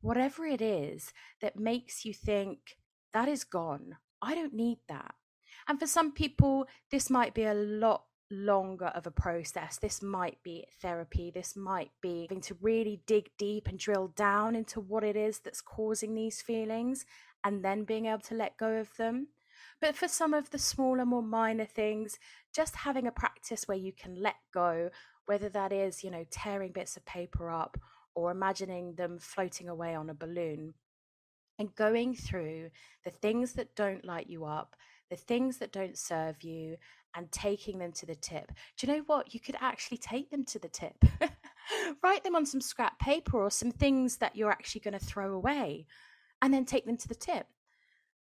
whatever 0.00 0.44
it 0.44 0.60
is 0.60 1.12
that 1.40 1.56
makes 1.56 2.04
you 2.04 2.12
think, 2.12 2.58
that 3.14 3.28
is 3.28 3.44
gone. 3.44 3.98
I 4.20 4.34
don't 4.34 4.52
need 4.52 4.78
that. 4.88 5.14
And 5.68 5.78
for 5.78 5.86
some 5.86 6.10
people, 6.10 6.66
this 6.90 7.08
might 7.08 7.32
be 7.32 7.44
a 7.44 7.54
lot 7.54 8.06
longer 8.32 8.86
of 8.86 9.06
a 9.06 9.10
process. 9.12 9.78
This 9.78 10.02
might 10.02 10.42
be 10.42 10.66
therapy. 10.80 11.30
This 11.30 11.54
might 11.54 11.90
be 12.00 12.26
having 12.28 12.40
to 12.42 12.56
really 12.60 13.02
dig 13.06 13.30
deep 13.38 13.68
and 13.68 13.78
drill 13.78 14.08
down 14.16 14.56
into 14.56 14.80
what 14.80 15.04
it 15.04 15.16
is 15.16 15.40
that's 15.40 15.60
causing 15.60 16.14
these 16.14 16.42
feelings 16.42 17.04
and 17.44 17.64
then 17.64 17.84
being 17.84 18.06
able 18.06 18.20
to 18.22 18.34
let 18.34 18.56
go 18.56 18.72
of 18.72 18.96
them. 18.96 19.28
But 19.80 19.96
for 19.96 20.08
some 20.08 20.32
of 20.34 20.50
the 20.50 20.58
smaller, 20.58 21.04
more 21.04 21.22
minor 21.22 21.66
things, 21.66 22.18
just 22.54 22.76
having 22.76 23.06
a 23.06 23.12
practice 23.12 23.68
where 23.68 23.78
you 23.78 23.92
can 23.92 24.14
let 24.22 24.36
go, 24.52 24.90
whether 25.26 25.48
that 25.50 25.72
is, 25.72 26.02
you 26.02 26.10
know, 26.10 26.24
tearing 26.30 26.72
bits 26.72 26.96
of 26.96 27.04
paper 27.04 27.50
up 27.50 27.76
or 28.14 28.30
imagining 28.30 28.94
them 28.94 29.18
floating 29.18 29.68
away 29.68 29.94
on 29.94 30.08
a 30.10 30.14
balloon. 30.14 30.74
and 31.58 31.74
going 31.74 32.14
through 32.14 32.70
the 33.04 33.10
things 33.10 33.52
that 33.54 33.74
don't 33.76 34.04
light 34.04 34.26
you 34.28 34.44
up, 34.44 34.74
the 35.10 35.16
things 35.16 35.58
that 35.58 35.72
don't 35.72 35.98
serve 35.98 36.42
you, 36.42 36.76
and 37.14 37.30
taking 37.32 37.78
them 37.78 37.92
to 37.92 38.06
the 38.06 38.14
tip. 38.14 38.52
Do 38.76 38.86
you 38.86 38.92
know 38.92 39.02
what? 39.06 39.34
You 39.34 39.40
could 39.40 39.56
actually 39.60 39.98
take 39.98 40.30
them 40.30 40.44
to 40.46 40.58
the 40.58 40.68
tip. 40.68 41.04
Write 42.02 42.24
them 42.24 42.36
on 42.36 42.46
some 42.46 42.60
scrap 42.60 42.98
paper 42.98 43.38
or 43.38 43.50
some 43.50 43.70
things 43.70 44.16
that 44.18 44.36
you're 44.36 44.50
actually 44.50 44.80
going 44.80 44.98
to 44.98 45.04
throw 45.04 45.32
away 45.32 45.86
and 46.40 46.52
then 46.52 46.64
take 46.64 46.86
them 46.86 46.96
to 46.96 47.08
the 47.08 47.14
tip 47.14 47.46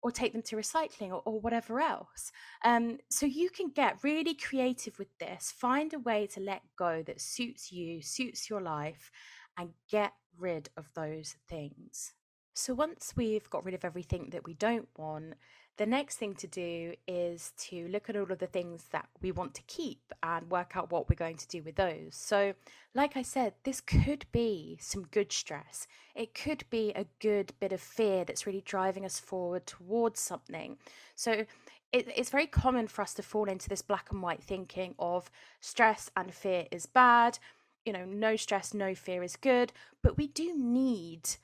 or 0.02 0.10
take 0.10 0.32
them 0.32 0.42
to 0.42 0.56
recycling 0.56 1.10
or, 1.10 1.22
or 1.24 1.40
whatever 1.40 1.80
else. 1.80 2.30
Um, 2.64 2.98
so 3.10 3.26
you 3.26 3.50
can 3.50 3.70
get 3.70 4.02
really 4.02 4.34
creative 4.34 4.98
with 4.98 5.08
this. 5.18 5.52
Find 5.56 5.92
a 5.92 5.98
way 5.98 6.26
to 6.28 6.40
let 6.40 6.62
go 6.78 7.02
that 7.06 7.20
suits 7.20 7.72
you, 7.72 8.02
suits 8.02 8.48
your 8.48 8.60
life, 8.60 9.10
and 9.58 9.70
get 9.90 10.12
rid 10.38 10.68
of 10.76 10.88
those 10.94 11.36
things. 11.48 12.12
So 12.54 12.72
once 12.72 13.14
we've 13.16 13.48
got 13.50 13.64
rid 13.64 13.74
of 13.74 13.84
everything 13.84 14.30
that 14.30 14.44
we 14.46 14.54
don't 14.54 14.88
want, 14.96 15.34
the 15.76 15.86
next 15.86 16.16
thing 16.16 16.34
to 16.36 16.46
do 16.46 16.94
is 17.06 17.52
to 17.58 17.86
look 17.88 18.08
at 18.08 18.16
all 18.16 18.30
of 18.32 18.38
the 18.38 18.46
things 18.46 18.84
that 18.92 19.08
we 19.20 19.30
want 19.30 19.54
to 19.54 19.62
keep 19.66 20.12
and 20.22 20.50
work 20.50 20.72
out 20.74 20.90
what 20.90 21.08
we're 21.08 21.16
going 21.16 21.36
to 21.36 21.48
do 21.48 21.62
with 21.62 21.76
those. 21.76 22.14
So, 22.14 22.54
like 22.94 23.16
I 23.16 23.22
said, 23.22 23.52
this 23.64 23.80
could 23.80 24.24
be 24.32 24.78
some 24.80 25.04
good 25.10 25.32
stress. 25.32 25.86
It 26.14 26.34
could 26.34 26.64
be 26.70 26.92
a 26.96 27.06
good 27.20 27.52
bit 27.60 27.72
of 27.72 27.80
fear 27.80 28.24
that's 28.24 28.46
really 28.46 28.62
driving 28.64 29.04
us 29.04 29.18
forward 29.18 29.66
towards 29.66 30.18
something. 30.18 30.78
So, 31.14 31.44
it, 31.92 32.08
it's 32.16 32.30
very 32.30 32.46
common 32.46 32.88
for 32.88 33.02
us 33.02 33.14
to 33.14 33.22
fall 33.22 33.48
into 33.48 33.68
this 33.68 33.82
black 33.82 34.10
and 34.10 34.22
white 34.22 34.42
thinking 34.42 34.94
of 34.98 35.30
stress 35.60 36.10
and 36.16 36.32
fear 36.32 36.66
is 36.70 36.86
bad. 36.86 37.38
You 37.84 37.92
know, 37.92 38.04
no 38.04 38.36
stress, 38.36 38.72
no 38.72 38.94
fear 38.94 39.22
is 39.22 39.36
good. 39.36 39.72
But 40.02 40.16
we 40.16 40.26
do 40.26 40.56
need 40.56 41.36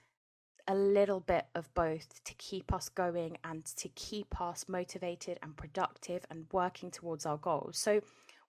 a 0.68 0.74
little 0.74 1.20
bit 1.20 1.46
of 1.54 1.72
both 1.74 2.22
to 2.24 2.34
keep 2.34 2.72
us 2.72 2.88
going 2.88 3.38
and 3.44 3.64
to 3.64 3.88
keep 3.90 4.40
us 4.40 4.66
motivated 4.68 5.38
and 5.42 5.56
productive 5.56 6.24
and 6.30 6.46
working 6.52 6.90
towards 6.90 7.26
our 7.26 7.36
goals. 7.36 7.78
So, 7.78 8.00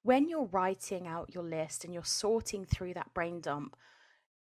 when 0.04 0.28
you're 0.28 0.50
writing 0.52 1.08
out 1.08 1.34
your 1.34 1.44
list 1.44 1.86
and 1.86 1.94
you're 1.94 2.04
sorting 2.04 2.66
through 2.66 2.94
that 2.96 3.14
brain 3.14 3.40
dump, 3.40 3.78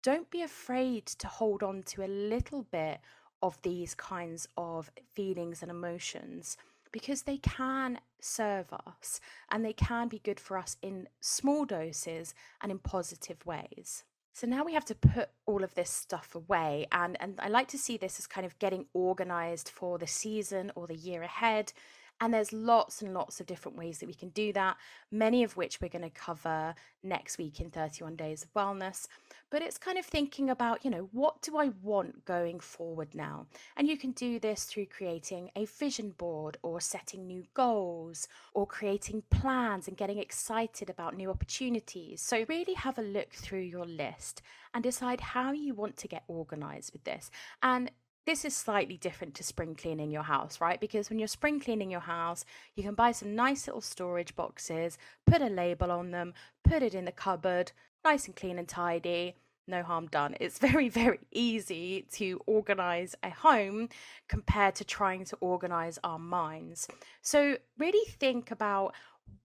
don't 0.02 0.30
be 0.32 0.42
afraid 0.42 1.06
to 1.06 1.28
hold 1.28 1.64
on 1.64 1.84
to 1.84 2.06
a 2.06 2.08
little 2.08 2.64
bit 2.64 3.00
of 3.42 3.62
these 3.62 3.94
kinds 3.94 4.48
of 4.56 4.90
feelings 5.14 5.62
and 5.62 5.70
emotions 5.70 6.58
because 6.92 7.24
they 7.24 7.38
can 7.38 8.00
serve 8.22 8.72
us 8.74 9.20
and 9.52 9.64
they 9.64 9.74
can 9.74 10.08
be 10.08 10.20
good 10.20 10.40
for 10.40 10.58
us 10.58 10.78
in 10.82 11.08
small 11.20 11.66
doses 11.66 12.34
and 12.62 12.72
in 12.72 12.80
positive 12.80 13.46
ways. 13.46 14.04
So 14.40 14.48
now 14.48 14.64
we 14.64 14.74
have 14.74 14.86
to 14.86 14.96
put 14.96 15.28
all 15.46 15.66
of 15.66 15.76
this 15.76 15.90
stuff 15.90 16.34
away. 16.34 16.88
And, 16.94 17.18
and 17.20 17.38
I 17.42 17.50
like 17.50 17.68
to 17.70 17.78
see 17.78 17.98
this 17.98 18.20
as 18.20 18.26
kind 18.26 18.46
of 18.46 18.58
getting 18.58 18.86
organized 18.94 19.68
for 19.68 19.98
the 19.98 20.08
season 20.08 20.72
or 20.76 20.88
the 20.88 20.96
year 20.96 21.24
ahead. 21.24 21.74
And 22.22 22.34
there's 22.34 22.52
lots 22.52 23.02
and 23.02 23.14
lots 23.14 23.40
of 23.40 23.48
different 23.48 23.78
ways 23.78 24.00
that 24.00 24.08
we 24.08 24.14
can 24.14 24.30
do 24.30 24.52
that, 24.54 24.78
many 25.12 25.44
of 25.44 25.56
which 25.58 25.80
we're 25.80 25.90
going 25.90 26.02
to 26.04 26.10
cover 26.10 26.76
next 27.04 27.38
week 27.38 27.62
in 27.62 27.70
31 27.70 28.16
Days 28.16 28.44
of 28.44 28.54
Wellness 28.54 29.08
but 29.50 29.62
it's 29.62 29.78
kind 29.78 29.98
of 29.98 30.06
thinking 30.06 30.50
about, 30.50 30.86
you 30.86 30.92
know, 30.92 31.10
what 31.12 31.42
do 31.42 31.58
I 31.58 31.72
want 31.82 32.26
going 32.26 32.60
forward 32.60 33.16
now? 33.16 33.48
And 33.78 33.88
you 33.88 33.98
can 33.98 34.12
do 34.12 34.40
this 34.40 34.66
through 34.66 34.88
creating 34.88 35.50
a 35.56 35.66
vision 35.66 36.12
board 36.12 36.58
or 36.62 36.80
setting 36.80 37.26
new 37.26 37.44
goals 37.54 38.28
or 38.54 38.68
creating 38.68 39.24
plans 39.30 39.88
and 39.88 39.98
getting 39.98 40.20
excited 40.20 40.90
about 40.90 41.18
new 41.18 41.30
opportunities. 41.30 42.22
So, 42.22 42.46
really 42.48 42.76
have 42.76 43.00
a 43.00 43.04
look 43.04 43.34
through 43.34 43.62
your 43.62 43.86
list 43.86 44.42
and 44.74 44.84
decide 44.84 45.22
how 45.22 45.52
you 45.52 45.74
want 45.74 45.98
to 45.98 46.08
get 46.08 46.24
organized 46.28 46.94
with 46.94 47.04
this. 47.04 47.32
And 47.64 47.90
this 48.26 48.46
is 48.46 48.56
slightly 48.56 48.98
different 48.98 49.34
to 49.36 49.44
spring 49.44 49.76
cleaning 49.76 50.12
your 50.12 50.24
house, 50.24 50.62
right? 50.62 50.80
Because 50.80 51.10
when 51.10 51.20
you're 51.20 51.28
spring 51.28 51.60
cleaning 51.60 51.92
your 51.92 52.00
house, 52.02 52.46
you 52.76 52.84
can 52.84 52.94
buy 52.94 53.12
some 53.12 53.36
nice 53.36 53.68
little 53.68 53.82
storage 53.82 54.36
boxes, 54.36 54.98
put 55.26 55.42
a 55.42 55.48
label 55.48 55.92
on 55.92 56.12
them, 56.12 56.34
put 56.64 56.84
it 56.84 56.94
in 56.94 57.06
the 57.06 57.12
cupboard, 57.12 57.72
nice 58.04 58.26
and 58.28 58.36
clean 58.36 58.60
and 58.60 58.68
tidy. 58.68 59.36
No 59.68 59.84
harm 59.84 60.08
done. 60.08 60.36
It's 60.40 60.58
very, 60.70 60.90
very 60.90 61.20
easy 61.32 62.08
to 62.14 62.42
organize 62.46 63.16
a 63.24 63.30
home 63.30 63.90
compared 64.28 64.76
to 64.76 64.84
trying 64.84 65.26
to 65.26 65.38
organize 65.42 66.00
our 66.04 66.20
minds. 66.20 66.88
So, 67.22 67.58
really 67.78 68.10
think 68.10 68.52
about 68.52 68.96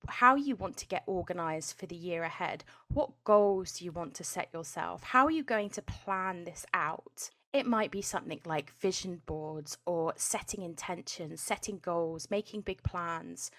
how 0.09 0.35
you 0.35 0.57
want 0.57 0.76
to 0.78 0.87
get 0.87 1.02
organized 1.07 1.76
for 1.78 1.87
the 1.87 1.97
year 1.97 2.25
ahead. 2.25 2.64
What 2.93 3.11
goals 3.25 3.73
do 3.73 3.85
you 3.85 3.93
want 3.93 4.14
to 4.14 4.25
set 4.25 4.49
yourself? 4.52 5.02
How 5.02 5.26
are 5.26 5.31
you 5.31 5.43
going 5.45 5.71
to 5.71 5.83
plan 5.83 6.45
this 6.45 6.64
out? 6.73 7.31
It 7.54 7.66
might 7.66 7.92
be 7.92 8.02
something 8.02 8.40
like 8.44 8.76
vision 8.80 9.23
boards 9.26 9.78
or 9.87 10.12
setting 10.16 10.62
intentions, 10.62 11.40
setting 11.40 11.78
goals, 11.78 12.28
making 12.28 12.62
big 12.62 12.82
plans. 12.82 13.52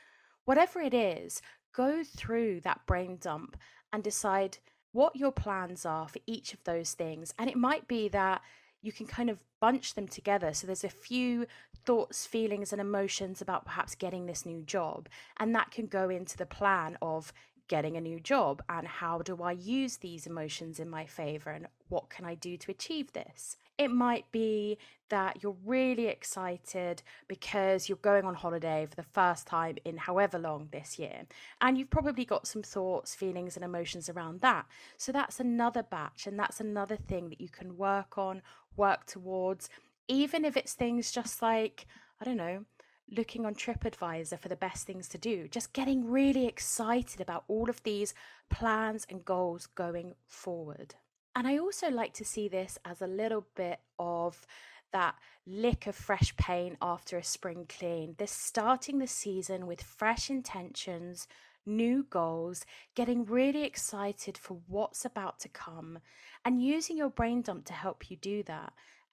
Whatever 0.43 0.81
it 0.81 0.93
is, 0.93 1.41
go 1.73 2.03
through 2.03 2.59
that 2.61 2.85
brain 2.85 3.17
dump 3.21 3.55
and 3.93 4.03
decide 4.03 4.57
what 4.91 5.15
your 5.15 5.31
plans 5.31 5.85
are 5.85 6.09
for 6.09 6.19
each 6.27 6.53
of 6.53 6.61
those 6.65 6.91
things. 6.91 7.33
And 7.39 7.49
it 7.49 7.55
might 7.55 7.87
be 7.87 8.09
that 8.09 8.41
you 8.81 8.91
can 8.91 9.07
kind 9.07 9.29
of 9.29 9.39
bunch 9.61 9.93
them 9.93 10.09
together. 10.09 10.53
So 10.53 10.67
there's 10.67 10.83
a 10.83 10.89
few 10.89 11.47
thoughts, 11.85 12.25
feelings, 12.25 12.73
and 12.73 12.81
emotions 12.81 13.41
about 13.41 13.63
perhaps 13.63 13.95
getting 13.95 14.25
this 14.25 14.45
new 14.45 14.61
job. 14.61 15.07
And 15.37 15.55
that 15.55 15.71
can 15.71 15.87
go 15.87 16.09
into 16.09 16.35
the 16.35 16.45
plan 16.45 16.97
of 17.01 17.31
getting 17.69 17.95
a 17.95 18.01
new 18.01 18.19
job 18.19 18.61
and 18.67 18.87
how 18.87 19.19
do 19.19 19.41
I 19.41 19.53
use 19.53 19.97
these 19.97 20.27
emotions 20.27 20.79
in 20.79 20.89
my 20.89 21.05
favor 21.05 21.49
and 21.49 21.67
what 21.89 22.09
can 22.09 22.25
I 22.25 22.35
do 22.35 22.57
to 22.57 22.71
achieve 22.71 23.13
this? 23.13 23.57
It 23.77 23.91
might 23.91 24.31
be 24.31 24.77
that 25.09 25.43
you're 25.43 25.57
really 25.65 26.07
excited 26.07 27.03
because 27.27 27.87
you're 27.87 27.97
going 27.97 28.25
on 28.25 28.33
holiday 28.33 28.87
for 28.89 28.95
the 28.95 29.03
first 29.03 29.45
time 29.45 29.77
in 29.85 29.97
however 29.97 30.39
long 30.39 30.69
this 30.71 30.97
year. 30.97 31.25
And 31.61 31.77
you've 31.77 31.89
probably 31.89 32.25
got 32.25 32.47
some 32.47 32.63
thoughts, 32.63 33.13
feelings, 33.13 33.55
and 33.55 33.65
emotions 33.65 34.09
around 34.09 34.41
that. 34.41 34.65
So 34.97 35.11
that's 35.11 35.39
another 35.39 35.83
batch, 35.83 36.25
and 36.25 36.39
that's 36.39 36.59
another 36.59 36.95
thing 36.95 37.29
that 37.29 37.41
you 37.41 37.49
can 37.49 37.77
work 37.77 38.17
on, 38.17 38.41
work 38.77 39.05
towards, 39.05 39.69
even 40.07 40.45
if 40.45 40.57
it's 40.57 40.73
things 40.73 41.11
just 41.11 41.41
like, 41.41 41.85
I 42.19 42.25
don't 42.25 42.37
know, 42.37 42.65
looking 43.11 43.45
on 43.45 43.53
TripAdvisor 43.53 44.39
for 44.39 44.49
the 44.49 44.55
best 44.55 44.87
things 44.87 45.07
to 45.09 45.17
do, 45.17 45.47
just 45.47 45.73
getting 45.73 46.09
really 46.09 46.47
excited 46.47 47.21
about 47.21 47.43
all 47.47 47.69
of 47.69 47.83
these 47.83 48.13
plans 48.49 49.05
and 49.09 49.23
goals 49.25 49.67
going 49.67 50.15
forward. 50.25 50.95
And 51.35 51.47
I 51.47 51.57
also 51.57 51.89
like 51.89 52.13
to 52.13 52.25
see 52.25 52.47
this 52.47 52.77
as 52.85 53.01
a 53.01 53.07
little 53.07 53.45
bit 53.55 53.79
of 53.99 54.47
that 54.93 55.15
lick 55.45 55.87
of 55.87 55.95
fresh 55.95 56.35
paint 56.37 56.77
after 56.81 57.17
a 57.17 57.23
spring 57.23 57.65
clean. 57.67 58.15
This 58.17 58.31
starting 58.31 58.99
the 58.99 59.07
season 59.07 59.67
with 59.67 59.83
fresh 59.83 60.29
intentions, 60.29 61.27
new 61.65 62.05
goals, 62.09 62.65
getting 62.95 63.25
really 63.25 63.63
excited 63.63 64.37
for 64.37 64.59
what's 64.67 65.03
about 65.03 65.39
to 65.39 65.49
come, 65.49 65.99
and 66.45 66.63
using 66.63 66.95
your 66.95 67.09
brain 67.09 67.41
dump 67.41 67.65
to 67.65 67.73
help 67.73 68.09
you 68.09 68.15
do 68.15 68.41
that. 68.43 68.71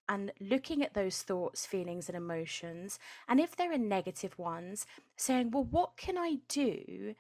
And 0.09 0.33
looking 0.41 0.83
at 0.83 0.95
those 0.95 1.23
thoughts, 1.23 1.65
feelings, 1.65 2.09
and 2.09 2.17
emotions. 2.17 2.99
And 3.29 3.41
if 3.41 3.57
there 3.57 3.73
are 3.73 3.79
negative 3.79 4.39
ones, 4.39 4.87
saying, 5.17 5.51
well, 5.51 5.65
what 5.65 5.97
can 5.97 6.19
I 6.19 6.39
do 6.49 7.15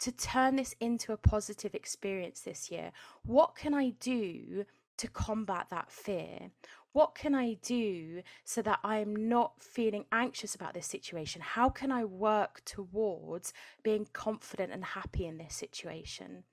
to 0.00 0.12
turn 0.12 0.56
this 0.56 0.74
into 0.80 1.12
a 1.12 1.16
positive 1.16 1.74
experience 1.74 2.40
this 2.40 2.70
year? 2.70 2.92
What 3.24 3.56
can 3.56 3.74
I 3.74 3.90
do 4.00 4.64
to 4.98 5.08
combat 5.08 5.66
that 5.70 5.90
fear? 5.90 6.50
What 6.92 7.14
can 7.14 7.34
I 7.34 7.54
do 7.62 8.22
so 8.44 8.62
that 8.62 8.78
I 8.82 8.98
am 8.98 9.14
not 9.28 9.62
feeling 9.62 10.06
anxious 10.12 10.54
about 10.54 10.72
this 10.72 10.86
situation? 10.86 11.42
How 11.42 11.68
can 11.68 11.92
I 11.92 12.04
work 12.04 12.62
towards 12.64 13.52
being 13.82 14.08
confident 14.12 14.72
and 14.72 14.84
happy 14.84 15.26
in 15.26 15.36
this 15.36 15.54
situation? 15.54 16.44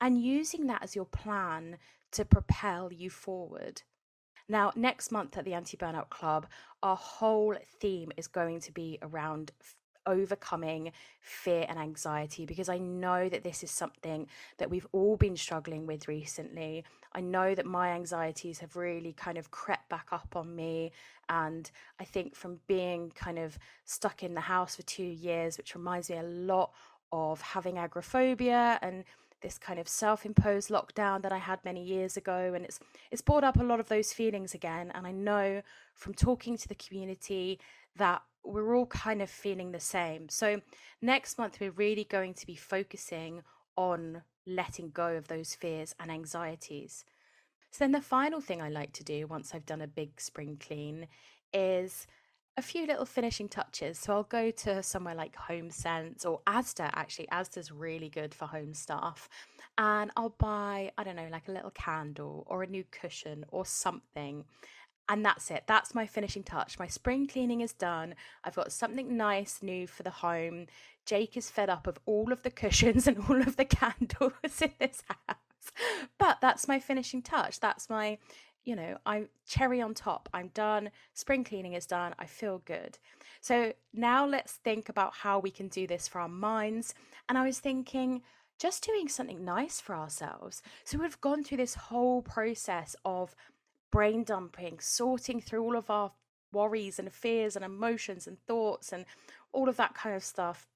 And 0.00 0.22
using 0.22 0.66
that 0.68 0.82
as 0.82 0.96
your 0.96 1.04
plan 1.04 1.76
to 2.12 2.24
propel 2.24 2.90
you 2.92 3.10
forward. 3.10 3.82
Now, 4.48 4.72
next 4.74 5.12
month 5.12 5.36
at 5.36 5.44
the 5.44 5.54
Anti 5.54 5.76
Burnout 5.76 6.08
Club, 6.08 6.46
our 6.82 6.96
whole 6.96 7.54
theme 7.78 8.10
is 8.16 8.26
going 8.26 8.60
to 8.60 8.72
be 8.72 8.98
around 9.02 9.52
overcoming 10.06 10.92
fear 11.20 11.66
and 11.68 11.78
anxiety 11.78 12.46
because 12.46 12.68
I 12.68 12.78
know 12.78 13.28
that 13.28 13.44
this 13.44 13.62
is 13.62 13.70
something 13.70 14.26
that 14.58 14.70
we've 14.70 14.86
all 14.92 15.16
been 15.16 15.36
struggling 15.36 15.86
with 15.86 16.08
recently. 16.08 16.84
I 17.12 17.20
know 17.20 17.54
that 17.54 17.66
my 17.66 17.90
anxieties 17.90 18.60
have 18.60 18.76
really 18.76 19.12
kind 19.12 19.38
of 19.38 19.50
crept 19.50 19.88
back 19.88 20.08
up 20.12 20.34
on 20.36 20.54
me. 20.54 20.92
And 21.28 21.70
I 21.98 22.04
think 22.04 22.34
from 22.34 22.60
being 22.66 23.12
kind 23.14 23.38
of 23.38 23.58
stuck 23.84 24.22
in 24.22 24.34
the 24.34 24.40
house 24.40 24.76
for 24.76 24.82
two 24.82 25.04
years, 25.04 25.58
which 25.58 25.74
reminds 25.74 26.10
me 26.10 26.18
a 26.18 26.22
lot 26.22 26.72
of 27.12 27.40
having 27.40 27.78
agoraphobia 27.78 28.78
and 28.82 29.04
this 29.40 29.58
kind 29.58 29.78
of 29.78 29.88
self-imposed 29.88 30.70
lockdown 30.70 31.22
that 31.22 31.32
I 31.32 31.38
had 31.38 31.64
many 31.64 31.82
years 31.82 32.16
ago 32.16 32.52
and 32.54 32.64
it's 32.64 32.78
it's 33.10 33.22
brought 33.22 33.44
up 33.44 33.58
a 33.58 33.62
lot 33.62 33.80
of 33.80 33.88
those 33.88 34.12
feelings 34.12 34.54
again 34.54 34.92
and 34.94 35.06
I 35.06 35.12
know 35.12 35.62
from 35.94 36.14
talking 36.14 36.56
to 36.58 36.68
the 36.68 36.74
community 36.74 37.58
that 37.96 38.22
we're 38.44 38.74
all 38.74 38.86
kind 38.86 39.20
of 39.22 39.30
feeling 39.30 39.72
the 39.72 39.80
same. 39.80 40.28
So, 40.28 40.60
next 41.02 41.38
month, 41.38 41.58
we're 41.60 41.70
really 41.72 42.04
going 42.04 42.34
to 42.34 42.46
be 42.46 42.56
focusing 42.56 43.42
on 43.76 44.22
letting 44.46 44.90
go 44.90 45.14
of 45.16 45.28
those 45.28 45.54
fears 45.54 45.94
and 46.00 46.10
anxieties. 46.10 47.04
So, 47.70 47.84
then 47.84 47.92
the 47.92 48.00
final 48.00 48.40
thing 48.40 48.62
I 48.62 48.68
like 48.68 48.92
to 48.94 49.04
do 49.04 49.26
once 49.26 49.54
I've 49.54 49.66
done 49.66 49.82
a 49.82 49.86
big 49.86 50.20
spring 50.20 50.56
clean 50.58 51.06
is 51.52 52.06
a 52.56 52.62
few 52.62 52.86
little 52.86 53.06
finishing 53.06 53.48
touches. 53.48 53.98
So 53.98 54.12
I'll 54.12 54.22
go 54.24 54.50
to 54.50 54.82
somewhere 54.82 55.14
like 55.14 55.34
Home 55.36 55.70
Sense 55.70 56.24
or 56.24 56.40
Asda, 56.46 56.90
actually. 56.92 57.26
Asda's 57.32 57.72
really 57.72 58.08
good 58.08 58.34
for 58.34 58.46
home 58.46 58.74
stuff. 58.74 59.28
And 59.78 60.10
I'll 60.16 60.36
buy, 60.38 60.92
I 60.98 61.04
don't 61.04 61.16
know, 61.16 61.28
like 61.30 61.48
a 61.48 61.52
little 61.52 61.70
candle 61.70 62.44
or 62.48 62.62
a 62.62 62.66
new 62.66 62.84
cushion 62.90 63.44
or 63.48 63.64
something. 63.64 64.44
And 65.10 65.24
that's 65.24 65.50
it. 65.50 65.64
That's 65.66 65.92
my 65.92 66.06
finishing 66.06 66.44
touch. 66.44 66.78
My 66.78 66.86
spring 66.86 67.26
cleaning 67.26 67.62
is 67.62 67.72
done. 67.72 68.14
I've 68.44 68.54
got 68.54 68.70
something 68.70 69.16
nice 69.16 69.58
new 69.60 69.88
for 69.88 70.04
the 70.04 70.10
home. 70.10 70.68
Jake 71.04 71.36
is 71.36 71.50
fed 71.50 71.68
up 71.68 71.88
of 71.88 71.98
all 72.06 72.32
of 72.32 72.44
the 72.44 72.50
cushions 72.50 73.06
and 73.08 73.18
all 73.28 73.40
of 73.40 73.56
the 73.56 73.64
candles 73.64 74.62
in 74.62 74.72
this 74.78 75.02
house. 75.08 75.72
But 76.16 76.38
that's 76.40 76.68
my 76.68 76.78
finishing 76.78 77.22
touch. 77.22 77.58
That's 77.58 77.90
my, 77.90 78.18
you 78.64 78.76
know, 78.76 78.98
I'm 79.04 79.28
cherry 79.48 79.82
on 79.82 79.94
top. 79.94 80.28
I'm 80.32 80.48
done. 80.54 80.92
Spring 81.12 81.42
cleaning 81.42 81.72
is 81.72 81.86
done. 81.86 82.14
I 82.20 82.26
feel 82.26 82.62
good. 82.64 82.96
So 83.40 83.72
now 83.92 84.24
let's 84.24 84.52
think 84.52 84.88
about 84.88 85.12
how 85.12 85.40
we 85.40 85.50
can 85.50 85.66
do 85.66 85.88
this 85.88 86.06
for 86.06 86.20
our 86.20 86.28
minds. 86.28 86.94
And 87.28 87.36
I 87.36 87.44
was 87.44 87.58
thinking, 87.58 88.22
just 88.60 88.84
doing 88.86 89.08
something 89.08 89.44
nice 89.44 89.80
for 89.80 89.96
ourselves. 89.96 90.62
So 90.84 90.98
we've 90.98 91.20
gone 91.20 91.42
through 91.42 91.58
this 91.58 91.74
whole 91.74 92.22
process 92.22 92.94
of 93.04 93.34
brain 93.90 94.24
dumping, 94.24 94.78
sorting 94.80 95.40
through 95.40 95.62
all 95.62 95.76
of 95.76 95.90
our 95.90 96.12
worries 96.52 96.98
and 96.98 97.12
fears 97.12 97.56
and 97.56 97.64
emotions 97.64 98.26
and 98.26 98.38
thoughts 98.46 98.92
and 98.92 99.04
all 99.52 99.68
of 99.68 99.76
that 99.76 99.94
kind 99.94 100.14
of 100.16 100.24
stuff. 100.24 100.66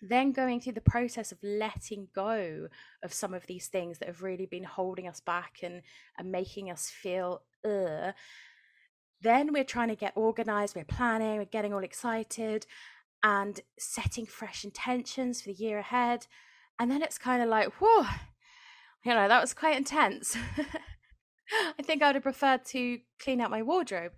Then 0.00 0.32
going 0.32 0.60
through 0.60 0.74
the 0.74 0.80
process 0.80 1.32
of 1.32 1.38
letting 1.42 2.08
go 2.14 2.68
of 3.02 3.12
some 3.12 3.32
of 3.32 3.46
these 3.46 3.68
things 3.68 3.98
that 3.98 4.08
have 4.08 4.22
really 4.22 4.46
been 4.46 4.64
holding 4.64 5.08
us 5.08 5.20
back 5.20 5.60
and, 5.62 5.82
and 6.18 6.30
making 6.30 6.70
us 6.70 6.90
feel. 6.90 7.42
Then 7.62 8.14
we're 9.52 9.64
trying 9.64 9.88
to 9.88 9.96
get 9.96 10.12
organized, 10.14 10.76
we're 10.76 10.84
planning, 10.84 11.38
we're 11.38 11.46
getting 11.46 11.72
all 11.72 11.82
excited 11.84 12.66
and 13.22 13.60
setting 13.78 14.26
fresh 14.26 14.64
intentions 14.64 15.40
for 15.40 15.48
the 15.48 15.54
year 15.54 15.78
ahead. 15.78 16.26
And 16.78 16.90
then 16.90 17.02
it's 17.02 17.16
kind 17.16 17.42
of 17.42 17.48
like, 17.48 17.72
whoa, 17.80 18.04
you 19.04 19.14
know, 19.14 19.28
that 19.28 19.40
was 19.40 19.54
quite 19.54 19.76
intense. 19.76 20.36
I 21.78 21.82
think 21.82 22.02
I 22.02 22.08
would 22.08 22.16
have 22.16 22.22
preferred 22.22 22.64
to 22.66 22.98
clean 23.18 23.40
out 23.40 23.50
my 23.50 23.62
wardrobe. 23.62 24.12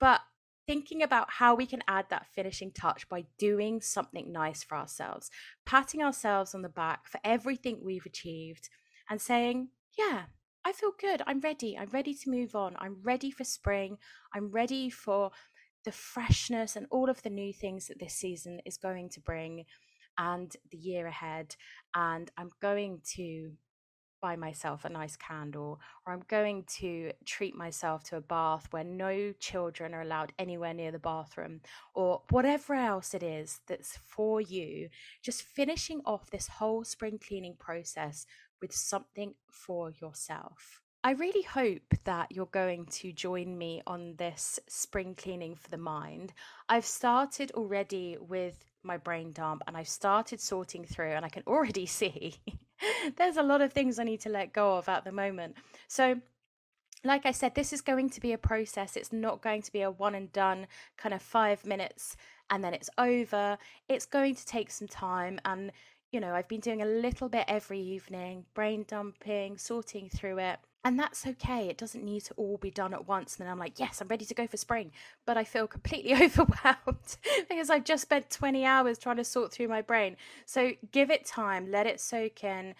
But 0.00 0.20
thinking 0.66 1.02
about 1.02 1.28
how 1.30 1.54
we 1.54 1.66
can 1.66 1.82
add 1.86 2.06
that 2.10 2.26
finishing 2.34 2.72
touch 2.72 3.08
by 3.08 3.24
doing 3.38 3.80
something 3.80 4.32
nice 4.32 4.62
for 4.62 4.76
ourselves, 4.76 5.30
patting 5.66 6.02
ourselves 6.02 6.54
on 6.54 6.62
the 6.62 6.68
back 6.68 7.06
for 7.06 7.20
everything 7.22 7.80
we've 7.82 8.06
achieved, 8.06 8.68
and 9.08 9.20
saying, 9.20 9.68
Yeah, 9.98 10.24
I 10.64 10.72
feel 10.72 10.92
good. 10.98 11.22
I'm 11.26 11.40
ready. 11.40 11.76
I'm 11.78 11.90
ready 11.90 12.14
to 12.14 12.30
move 12.30 12.54
on. 12.54 12.76
I'm 12.78 12.96
ready 13.02 13.30
for 13.30 13.44
spring. 13.44 13.98
I'm 14.34 14.50
ready 14.50 14.88
for 14.88 15.30
the 15.84 15.92
freshness 15.92 16.76
and 16.76 16.86
all 16.90 17.10
of 17.10 17.22
the 17.22 17.30
new 17.30 17.52
things 17.52 17.88
that 17.88 18.00
this 18.00 18.14
season 18.14 18.60
is 18.64 18.78
going 18.78 19.10
to 19.10 19.20
bring 19.20 19.66
and 20.16 20.56
the 20.70 20.78
year 20.78 21.06
ahead. 21.06 21.56
And 21.94 22.30
I'm 22.38 22.50
going 22.62 23.02
to 23.16 23.52
buy 24.24 24.36
myself 24.36 24.86
a 24.86 24.88
nice 24.88 25.16
candle, 25.16 25.78
or 26.06 26.14
I'm 26.14 26.22
going 26.28 26.64
to 26.78 27.12
treat 27.26 27.54
myself 27.54 28.04
to 28.04 28.16
a 28.16 28.22
bath 28.22 28.66
where 28.70 28.82
no 28.82 29.34
children 29.38 29.92
are 29.92 30.00
allowed 30.00 30.32
anywhere 30.38 30.72
near 30.72 30.90
the 30.90 30.98
bathroom, 30.98 31.60
or 31.94 32.22
whatever 32.30 32.72
else 32.72 33.12
it 33.12 33.22
is 33.22 33.60
that's 33.66 33.98
for 33.98 34.40
you, 34.40 34.88
just 35.22 35.42
finishing 35.42 36.00
off 36.06 36.30
this 36.30 36.48
whole 36.48 36.84
spring 36.84 37.18
cleaning 37.18 37.54
process 37.58 38.24
with 38.62 38.74
something 38.74 39.34
for 39.50 39.90
yourself. 40.00 40.80
I 41.04 41.10
really 41.10 41.42
hope 41.42 41.92
that 42.04 42.32
you're 42.32 42.46
going 42.46 42.86
to 42.92 43.12
join 43.12 43.58
me 43.58 43.82
on 43.86 44.14
this 44.16 44.58
spring 44.68 45.14
cleaning 45.14 45.54
for 45.54 45.68
the 45.68 45.76
mind. 45.76 46.32
I've 46.70 46.86
started 46.86 47.52
already 47.52 48.16
with 48.18 48.56
my 48.82 48.96
brain 48.96 49.32
dump 49.32 49.60
and 49.66 49.76
I've 49.76 49.88
started 49.88 50.40
sorting 50.40 50.86
through, 50.86 51.12
and 51.12 51.26
I 51.26 51.28
can 51.28 51.42
already 51.46 51.84
see 52.00 52.40
there's 53.16 53.36
a 53.36 53.42
lot 53.42 53.60
of 53.60 53.72
things 53.72 53.98
I 53.98 54.04
need 54.04 54.20
to 54.20 54.28
let 54.28 54.52
go 54.52 54.76
of 54.76 54.88
at 54.88 55.04
the 55.04 55.12
moment. 55.12 55.56
So, 55.88 56.20
like 57.04 57.26
I 57.26 57.32
said, 57.32 57.54
this 57.54 57.72
is 57.72 57.82
going 57.82 58.10
to 58.10 58.20
be 58.20 58.32
a 58.32 58.38
process. 58.38 58.96
It's 58.96 59.12
not 59.12 59.42
going 59.42 59.62
to 59.62 59.72
be 59.72 59.82
a 59.82 59.90
one 59.90 60.14
and 60.14 60.32
done 60.32 60.66
kind 60.96 61.14
of 61.14 61.20
five 61.20 61.66
minutes 61.66 62.16
and 62.50 62.64
then 62.64 62.74
it's 62.74 62.90
over. 62.96 63.58
It's 63.88 64.06
going 64.06 64.34
to 64.34 64.46
take 64.46 64.70
some 64.70 64.88
time. 64.88 65.38
And, 65.44 65.70
you 66.12 66.20
know, 66.20 66.34
I've 66.34 66.48
been 66.48 66.60
doing 66.60 66.82
a 66.82 66.86
little 66.86 67.28
bit 67.28 67.44
every 67.46 67.80
evening, 67.80 68.46
brain 68.54 68.84
dumping, 68.88 69.58
sorting 69.58 70.08
through 70.08 70.38
it. 70.38 70.58
And 70.84 70.98
that's 70.98 71.26
okay. 71.26 71.68
It 71.68 71.78
doesn't 71.78 72.04
need 72.04 72.24
to 72.24 72.34
all 72.34 72.58
be 72.58 72.70
done 72.70 72.92
at 72.92 73.08
once. 73.08 73.36
And 73.36 73.46
then 73.46 73.50
I'm 73.50 73.58
like, 73.58 73.80
yes, 73.80 74.00
I'm 74.00 74.08
ready 74.08 74.26
to 74.26 74.34
go 74.34 74.46
for 74.46 74.58
spring. 74.58 74.92
But 75.24 75.38
I 75.38 75.44
feel 75.44 75.66
completely 75.66 76.12
overwhelmed 76.22 77.16
because 77.48 77.70
I've 77.70 77.84
just 77.84 78.02
spent 78.02 78.28
20 78.30 78.66
hours 78.66 78.98
trying 78.98 79.16
to 79.16 79.24
sort 79.24 79.50
through 79.50 79.68
my 79.68 79.80
brain. 79.80 80.16
So 80.44 80.72
give 80.92 81.10
it 81.10 81.24
time, 81.24 81.70
let 81.70 81.86
it 81.86 82.00
soak 82.00 82.44
in, 82.44 82.74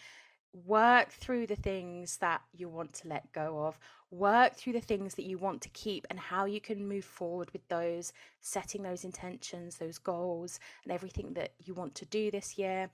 work 0.66 1.12
through 1.12 1.46
the 1.46 1.56
things 1.56 2.18
that 2.18 2.42
you 2.52 2.68
want 2.68 2.92
to 2.92 3.08
let 3.08 3.32
go 3.32 3.64
of, 3.64 3.78
work 4.10 4.54
through 4.54 4.74
the 4.74 4.80
things 4.80 5.14
that 5.14 5.24
you 5.24 5.38
want 5.38 5.62
to 5.62 5.68
keep 5.70 6.06
and 6.10 6.20
how 6.20 6.44
you 6.44 6.60
can 6.60 6.86
move 6.86 7.06
forward 7.06 7.50
with 7.52 7.66
those, 7.68 8.12
setting 8.42 8.82
those 8.82 9.04
intentions, 9.04 9.78
those 9.78 9.96
goals, 9.96 10.60
and 10.84 10.92
everything 10.92 11.32
that 11.32 11.52
you 11.64 11.72
want 11.72 11.94
to 11.94 12.04
do 12.04 12.30
this 12.30 12.58
year. 12.58 12.90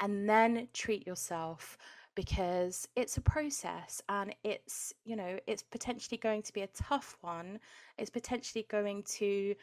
And 0.00 0.28
then 0.28 0.68
treat 0.72 1.06
yourself 1.06 1.76
because 2.14 2.88
it's 2.96 3.16
a 3.16 3.20
process 3.20 4.02
and 4.08 4.34
it's, 4.44 4.92
you 5.04 5.16
know, 5.16 5.38
it's 5.46 5.62
potentially 5.62 6.18
going 6.18 6.42
to 6.42 6.52
be 6.52 6.62
a 6.62 6.68
tough 6.68 7.16
one. 7.20 7.58
It's 7.98 8.10
potentially 8.10 8.66
going 8.68 9.02
to 9.18 9.54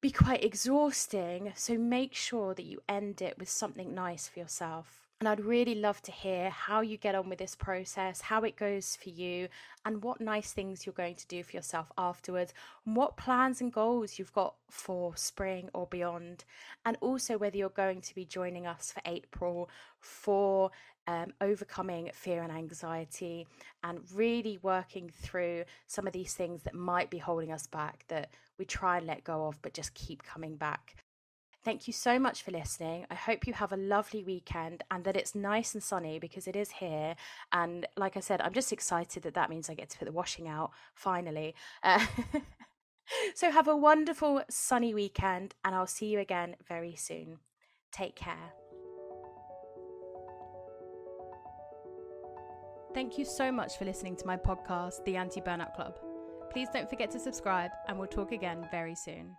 be 0.00 0.10
quite 0.10 0.44
exhausting. 0.44 1.52
So 1.54 1.78
make 1.78 2.14
sure 2.14 2.54
that 2.54 2.64
you 2.64 2.80
end 2.88 3.22
it 3.22 3.38
with 3.38 3.48
something 3.48 3.94
nice 3.94 4.28
for 4.28 4.38
yourself. 4.38 5.00
And 5.20 5.28
I'd 5.28 5.40
really 5.40 5.76
love 5.76 6.02
to 6.02 6.12
hear 6.12 6.50
how 6.50 6.82
you 6.82 6.98
get 6.98 7.14
on 7.14 7.30
with 7.30 7.38
this 7.38 7.54
process, 7.54 8.20
how 8.20 8.42
it 8.42 8.56
goes 8.56 8.96
for 8.96 9.08
you, 9.08 9.48
and 9.86 10.02
what 10.02 10.20
nice 10.20 10.52
things 10.52 10.84
you're 10.84 10.92
going 10.92 11.14
to 11.14 11.26
do 11.28 11.42
for 11.42 11.56
yourself 11.56 11.90
afterwards, 11.96 12.52
and 12.84 12.96
what 12.96 13.16
plans 13.16 13.62
and 13.62 13.72
goals 13.72 14.18
you've 14.18 14.34
got 14.34 14.56
for 14.68 15.16
spring 15.16 15.70
or 15.72 15.86
beyond. 15.86 16.44
And 16.84 16.98
also 17.00 17.38
whether 17.38 17.56
you're 17.56 17.70
going 17.70 18.02
to 18.02 18.14
be 18.14 18.26
joining 18.26 18.66
us 18.66 18.92
for 18.92 19.00
April 19.06 19.70
for 19.98 20.72
um, 21.06 21.32
overcoming 21.40 22.10
fear 22.12 22.42
and 22.42 22.52
anxiety 22.52 23.46
and 23.82 24.00
really 24.12 24.58
working 24.62 25.10
through 25.10 25.64
some 25.86 26.06
of 26.06 26.12
these 26.12 26.34
things 26.34 26.62
that 26.62 26.74
might 26.74 27.10
be 27.10 27.18
holding 27.18 27.52
us 27.52 27.66
back 27.66 28.04
that 28.08 28.30
we 28.58 28.64
try 28.64 28.98
and 28.98 29.06
let 29.06 29.24
go 29.24 29.46
of, 29.46 29.60
but 29.62 29.74
just 29.74 29.94
keep 29.94 30.22
coming 30.22 30.56
back. 30.56 30.96
Thank 31.64 31.86
you 31.86 31.94
so 31.94 32.18
much 32.18 32.42
for 32.42 32.50
listening. 32.50 33.06
I 33.10 33.14
hope 33.14 33.46
you 33.46 33.54
have 33.54 33.72
a 33.72 33.76
lovely 33.76 34.22
weekend 34.22 34.82
and 34.90 35.02
that 35.04 35.16
it's 35.16 35.34
nice 35.34 35.72
and 35.72 35.82
sunny 35.82 36.18
because 36.18 36.46
it 36.46 36.56
is 36.56 36.70
here. 36.70 37.16
And 37.52 37.86
like 37.96 38.18
I 38.18 38.20
said, 38.20 38.42
I'm 38.42 38.52
just 38.52 38.70
excited 38.70 39.22
that 39.22 39.32
that 39.34 39.48
means 39.48 39.70
I 39.70 39.74
get 39.74 39.88
to 39.90 39.98
put 39.98 40.04
the 40.04 40.12
washing 40.12 40.46
out 40.46 40.72
finally. 40.94 41.54
Uh, 41.82 42.04
so 43.34 43.50
have 43.50 43.66
a 43.66 43.76
wonderful 43.76 44.42
sunny 44.50 44.92
weekend 44.92 45.54
and 45.64 45.74
I'll 45.74 45.86
see 45.86 46.06
you 46.06 46.18
again 46.18 46.56
very 46.68 46.96
soon. 46.96 47.38
Take 47.92 48.14
care. 48.14 48.52
Thank 52.94 53.18
you 53.18 53.24
so 53.24 53.50
much 53.50 53.76
for 53.76 53.84
listening 53.84 54.14
to 54.16 54.26
my 54.26 54.36
podcast, 54.36 55.04
The 55.04 55.16
Anti 55.16 55.40
Burnout 55.40 55.74
Club. 55.74 55.98
Please 56.50 56.68
don't 56.72 56.88
forget 56.88 57.10
to 57.10 57.18
subscribe, 57.18 57.72
and 57.88 57.98
we'll 57.98 58.06
talk 58.06 58.30
again 58.30 58.68
very 58.70 58.94
soon. 58.94 59.36